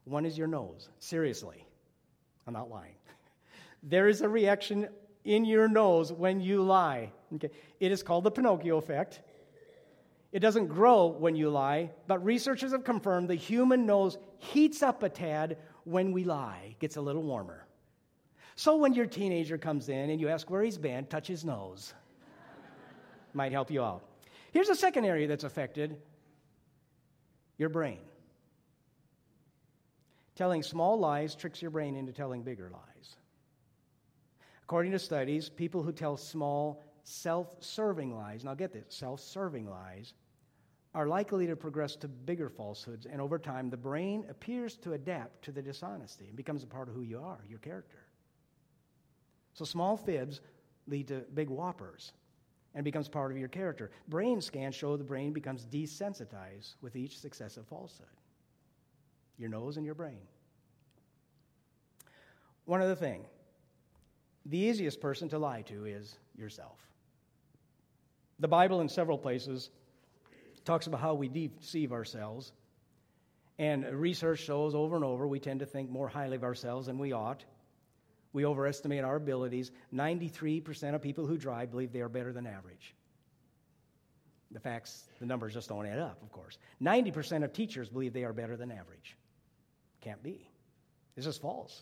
One 0.06 0.26
is 0.26 0.38
your 0.38 0.48
nose. 0.48 0.88
Seriously, 1.00 1.68
I'm 2.48 2.54
not 2.54 2.70
lying. 2.70 2.94
There 3.84 4.08
is 4.08 4.22
a 4.22 4.28
reaction 4.28 4.90
in 5.24 5.46
your 5.46 5.68
nose 5.68 6.12
when 6.12 6.42
you 6.42 6.64
lie. 6.64 7.12
Okay? 7.36 7.52
It 7.80 7.92
is 7.92 8.02
called 8.02 8.24
the 8.24 8.32
Pinocchio 8.32 8.78
effect. 8.78 9.22
It 10.32 10.40
doesn't 10.40 10.68
grow 10.68 11.06
when 11.08 11.36
you 11.36 11.50
lie, 11.50 11.92
but 12.08 12.24
researchers 12.26 12.72
have 12.72 12.84
confirmed 12.84 13.30
the 13.30 13.36
human 13.36 13.86
nose 13.86 14.18
heats 14.40 14.82
up 14.82 15.04
a 15.04 15.10
tad 15.10 15.58
when 15.84 16.12
we 16.12 16.24
lie, 16.24 16.76
gets 16.80 16.98
a 16.98 17.02
little 17.02 17.22
warmer. 17.22 17.66
So 18.56 18.78
when 18.78 18.94
your 18.94 19.06
teenager 19.06 19.58
comes 19.58 19.90
in 19.90 20.10
and 20.10 20.20
you 20.20 20.28
ask 20.28 20.50
where 20.50 20.64
he's 20.64 20.80
been, 20.80 21.06
touch 21.06 21.28
his 21.28 21.46
nose. 21.46 21.94
Might 23.34 23.52
help 23.52 23.70
you 23.70 23.84
out. 23.84 24.04
Here's 24.52 24.70
a 24.70 24.76
second 24.76 25.06
area 25.06 25.28
that's 25.28 25.44
affected 25.44 25.98
your 27.58 27.70
brain. 27.70 28.00
Telling 30.38 30.62
small 30.62 31.00
lies 31.00 31.34
tricks 31.34 31.64
your 31.64 31.72
brain 31.72 31.96
into 31.96 32.14
telling 32.14 32.44
bigger 32.44 32.70
lies. 32.70 33.16
According 34.62 34.92
to 34.92 35.00
studies, 35.00 35.50
people 35.50 35.82
who 35.82 35.92
tell 35.92 36.16
small, 36.16 36.84
self 37.04 37.48
serving 37.60 38.16
lies, 38.16 38.44
now 38.44 38.54
get 38.54 38.72
this 38.72 38.86
self 38.90 39.20
serving 39.20 39.68
lies, 39.68 40.14
are 40.94 41.08
likely 41.08 41.48
to 41.48 41.56
progress 41.56 41.96
to 41.96 42.08
bigger 42.08 42.50
falsehoods, 42.50 43.08
and 43.08 43.20
over 43.20 43.40
time, 43.40 43.72
the 43.72 43.78
brain 43.78 44.26
appears 44.30 44.78
to 44.78 44.94
adapt 44.94 45.44
to 45.44 45.52
the 45.52 45.62
dishonesty 45.62 46.28
and 46.28 46.38
becomes 46.38 46.64
a 46.64 46.68
part 46.68 46.88
of 46.88 46.94
who 46.94 47.02
you 47.02 47.20
are, 47.20 47.40
your 47.50 47.60
character. 47.60 48.06
So 49.54 49.66
small 49.66 49.98
fibs 49.98 50.42
lead 50.86 51.08
to 51.08 51.26
big 51.34 51.50
whoppers 51.50 52.14
and 52.76 52.84
becomes 52.84 53.10
part 53.10 53.32
of 53.32 53.40
your 53.40 53.48
character. 53.48 53.90
Brain 54.08 54.40
scans 54.40 54.76
show 54.76 54.98
the 54.98 55.04
brain 55.04 55.34
becomes 55.34 55.66
desensitized 55.66 56.76
with 56.82 56.96
each 56.96 57.18
successive 57.18 57.66
falsehood. 57.66 58.06
Your 59.38 59.50
nose 59.50 59.78
and 59.78 59.86
your 59.86 59.96
brain. 59.96 60.20
One 62.66 62.82
other 62.82 62.96
thing 62.96 63.26
the 64.46 64.58
easiest 64.58 65.02
person 65.02 65.30
to 65.30 65.40
lie 65.40 65.62
to 65.64 65.86
is 65.86 66.18
yourself. 66.36 66.80
The 68.40 68.48
Bible, 68.48 68.82
in 68.82 68.90
several 68.90 69.18
places, 69.18 69.70
talks 70.64 70.88
about 70.88 71.02
how 71.02 71.16
we 71.16 71.28
deceive 71.28 71.92
ourselves. 71.92 72.52
And 73.60 73.84
research 73.86 74.40
shows 74.40 74.76
over 74.76 74.96
and 74.96 75.04
over 75.04 75.28
we 75.28 75.40
tend 75.40 75.62
to 75.62 75.66
think 75.66 75.90
more 75.90 76.08
highly 76.08 76.36
of 76.36 76.44
ourselves 76.44 76.86
than 76.86 77.00
we 77.00 77.12
ought. 77.12 77.44
We 78.34 78.46
overestimate 78.46 79.04
our 79.04 79.16
abilities. 79.16 79.72
93% 79.94 80.94
of 80.94 81.02
people 81.02 81.26
who 81.26 81.38
drive 81.38 81.72
believe 81.72 81.92
they 81.92 82.02
are 82.02 82.10
better 82.10 82.32
than 82.32 82.46
average. 82.46 82.94
The 84.52 84.60
facts, 84.60 85.06
the 85.20 85.26
numbers 85.26 85.54
just 85.54 85.70
don't 85.70 85.88
add 85.88 86.00
up, 86.00 86.22
of 86.22 86.32
course. 86.32 86.58
90% 86.82 87.44
of 87.44 87.52
teachers 87.52 87.90
believe 87.90 88.14
they 88.14 88.24
are 88.24 88.34
better 88.34 88.56
than 88.56 88.72
average. 88.72 89.18
Can't 90.08 90.24
be. 90.24 90.50
This 91.18 91.26
is 91.26 91.38
false. 91.38 91.82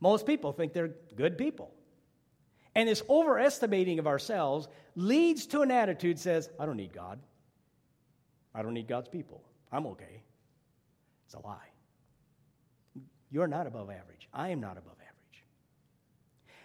Most 0.00 0.24
people 0.24 0.52
think 0.52 0.72
they're 0.72 0.94
good 1.14 1.36
people. 1.36 1.70
And 2.74 2.88
this 2.88 3.02
overestimating 3.10 3.98
of 3.98 4.06
ourselves 4.06 4.68
leads 4.96 5.44
to 5.48 5.60
an 5.60 5.70
attitude 5.70 6.16
that 6.16 6.22
says, 6.22 6.48
I 6.58 6.64
don't 6.64 6.78
need 6.78 6.94
God. 6.94 7.20
I 8.54 8.62
don't 8.62 8.72
need 8.72 8.88
God's 8.88 9.10
people. 9.10 9.42
I'm 9.70 9.84
okay. 9.88 10.22
It's 11.26 11.34
a 11.34 11.40
lie. 11.40 11.58
You're 13.30 13.48
not 13.48 13.66
above 13.66 13.90
average. 13.90 14.30
I 14.32 14.48
am 14.48 14.60
not 14.60 14.78
above 14.78 14.94
average. 14.94 15.44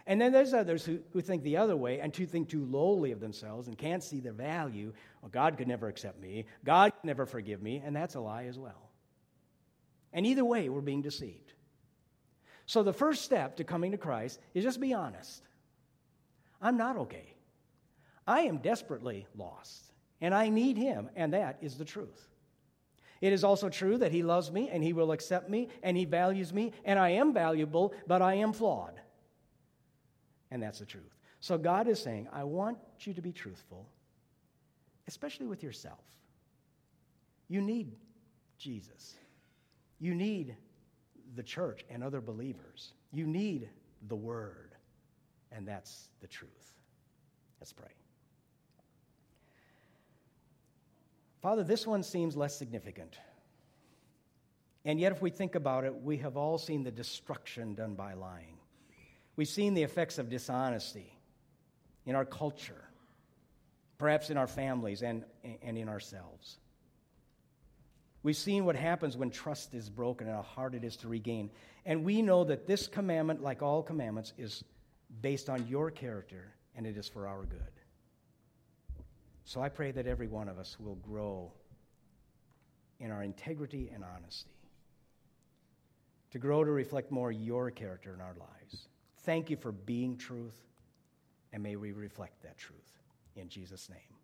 And 0.06 0.18
then 0.18 0.32
there's 0.32 0.54
others 0.54 0.86
who, 0.86 1.00
who 1.12 1.20
think 1.20 1.42
the 1.42 1.58
other 1.58 1.76
way 1.76 2.00
and 2.00 2.16
who 2.16 2.24
think 2.24 2.48
too 2.48 2.64
lowly 2.64 3.12
of 3.12 3.20
themselves 3.20 3.68
and 3.68 3.76
can't 3.76 4.02
see 4.02 4.20
their 4.20 4.32
value. 4.32 4.94
Well, 5.20 5.30
God 5.30 5.58
could 5.58 5.68
never 5.68 5.88
accept 5.88 6.18
me. 6.18 6.46
God 6.64 6.94
could 6.94 7.04
never 7.04 7.26
forgive 7.26 7.60
me. 7.60 7.82
And 7.84 7.94
that's 7.94 8.14
a 8.14 8.20
lie 8.20 8.44
as 8.44 8.58
well. 8.58 8.87
And 10.12 10.26
either 10.26 10.44
way, 10.44 10.68
we're 10.68 10.80
being 10.80 11.02
deceived. 11.02 11.52
So 12.66 12.82
the 12.82 12.92
first 12.92 13.24
step 13.24 13.56
to 13.56 13.64
coming 13.64 13.92
to 13.92 13.98
Christ 13.98 14.40
is 14.54 14.64
just 14.64 14.80
be 14.80 14.92
honest. 14.92 15.42
I'm 16.60 16.76
not 16.76 16.96
okay. 16.98 17.34
I 18.26 18.40
am 18.42 18.58
desperately 18.58 19.26
lost, 19.36 19.86
and 20.20 20.34
I 20.34 20.50
need 20.50 20.76
Him, 20.76 21.08
and 21.16 21.32
that 21.32 21.58
is 21.62 21.76
the 21.76 21.84
truth. 21.84 22.28
It 23.20 23.32
is 23.32 23.42
also 23.42 23.68
true 23.68 23.96
that 23.98 24.12
He 24.12 24.22
loves 24.22 24.52
me, 24.52 24.68
and 24.70 24.84
He 24.84 24.92
will 24.92 25.12
accept 25.12 25.48
me, 25.48 25.68
and 25.82 25.96
He 25.96 26.04
values 26.04 26.52
me, 26.52 26.72
and 26.84 26.98
I 26.98 27.10
am 27.10 27.32
valuable, 27.32 27.94
but 28.06 28.20
I 28.20 28.34
am 28.34 28.52
flawed. 28.52 29.00
And 30.50 30.62
that's 30.62 30.78
the 30.78 30.86
truth. 30.86 31.16
So 31.40 31.56
God 31.56 31.88
is 31.88 32.02
saying, 32.02 32.28
I 32.32 32.44
want 32.44 32.78
you 33.00 33.14
to 33.14 33.22
be 33.22 33.32
truthful, 33.32 33.88
especially 35.06 35.46
with 35.46 35.62
yourself. 35.62 36.04
You 37.48 37.62
need 37.62 37.92
Jesus. 38.58 39.14
You 40.00 40.14
need 40.14 40.56
the 41.34 41.42
church 41.42 41.84
and 41.90 42.02
other 42.02 42.20
believers. 42.20 42.92
You 43.12 43.26
need 43.26 43.68
the 44.08 44.16
Word 44.16 44.68
and 45.52 45.66
that's 45.66 46.08
the 46.20 46.26
truth. 46.26 46.50
Let's 47.60 47.72
pray. 47.72 47.88
Father, 51.40 51.64
this 51.64 51.86
one 51.86 52.02
seems 52.02 52.36
less 52.36 52.56
significant. 52.56 53.18
And 54.84 54.98
yet, 54.98 55.12
if 55.12 55.22
we 55.22 55.30
think 55.30 55.54
about 55.54 55.84
it, 55.84 55.94
we 56.02 56.16
have 56.18 56.36
all 56.36 56.58
seen 56.58 56.82
the 56.82 56.90
destruction 56.90 57.74
done 57.74 57.94
by 57.94 58.14
lying. 58.14 58.58
We've 59.36 59.48
seen 59.48 59.74
the 59.74 59.82
effects 59.82 60.18
of 60.18 60.28
dishonesty 60.28 61.12
in 62.06 62.14
our 62.14 62.24
culture, 62.24 62.84
perhaps 63.98 64.30
in 64.30 64.36
our 64.36 64.46
families 64.46 65.02
and, 65.02 65.24
and 65.62 65.76
in 65.76 65.88
ourselves. 65.88 66.58
We've 68.22 68.36
seen 68.36 68.64
what 68.64 68.76
happens 68.76 69.16
when 69.16 69.30
trust 69.30 69.74
is 69.74 69.88
broken 69.88 70.26
and 70.26 70.36
how 70.36 70.42
hard 70.42 70.74
it 70.74 70.84
is 70.84 70.96
to 70.98 71.08
regain. 71.08 71.50
And 71.86 72.04
we 72.04 72.20
know 72.20 72.44
that 72.44 72.66
this 72.66 72.86
commandment, 72.86 73.42
like 73.42 73.62
all 73.62 73.82
commandments, 73.82 74.32
is 74.36 74.64
based 75.22 75.48
on 75.48 75.66
your 75.68 75.90
character, 75.90 76.52
and 76.76 76.86
it 76.86 76.96
is 76.96 77.08
for 77.08 77.26
our 77.26 77.44
good. 77.44 77.60
So 79.44 79.62
I 79.62 79.68
pray 79.68 79.92
that 79.92 80.06
every 80.06 80.26
one 80.26 80.48
of 80.48 80.58
us 80.58 80.76
will 80.78 80.96
grow 80.96 81.52
in 83.00 83.10
our 83.10 83.22
integrity 83.22 83.90
and 83.94 84.04
honesty, 84.04 84.50
to 86.32 86.38
grow 86.38 86.64
to 86.64 86.70
reflect 86.70 87.12
more 87.12 87.30
your 87.30 87.70
character 87.70 88.12
in 88.12 88.20
our 88.20 88.34
lives. 88.38 88.88
Thank 89.20 89.48
you 89.48 89.56
for 89.56 89.72
being 89.72 90.16
truth, 90.16 90.60
and 91.52 91.62
may 91.62 91.76
we 91.76 91.92
reflect 91.92 92.42
that 92.42 92.58
truth. 92.58 92.98
In 93.36 93.48
Jesus' 93.48 93.88
name. 93.88 94.17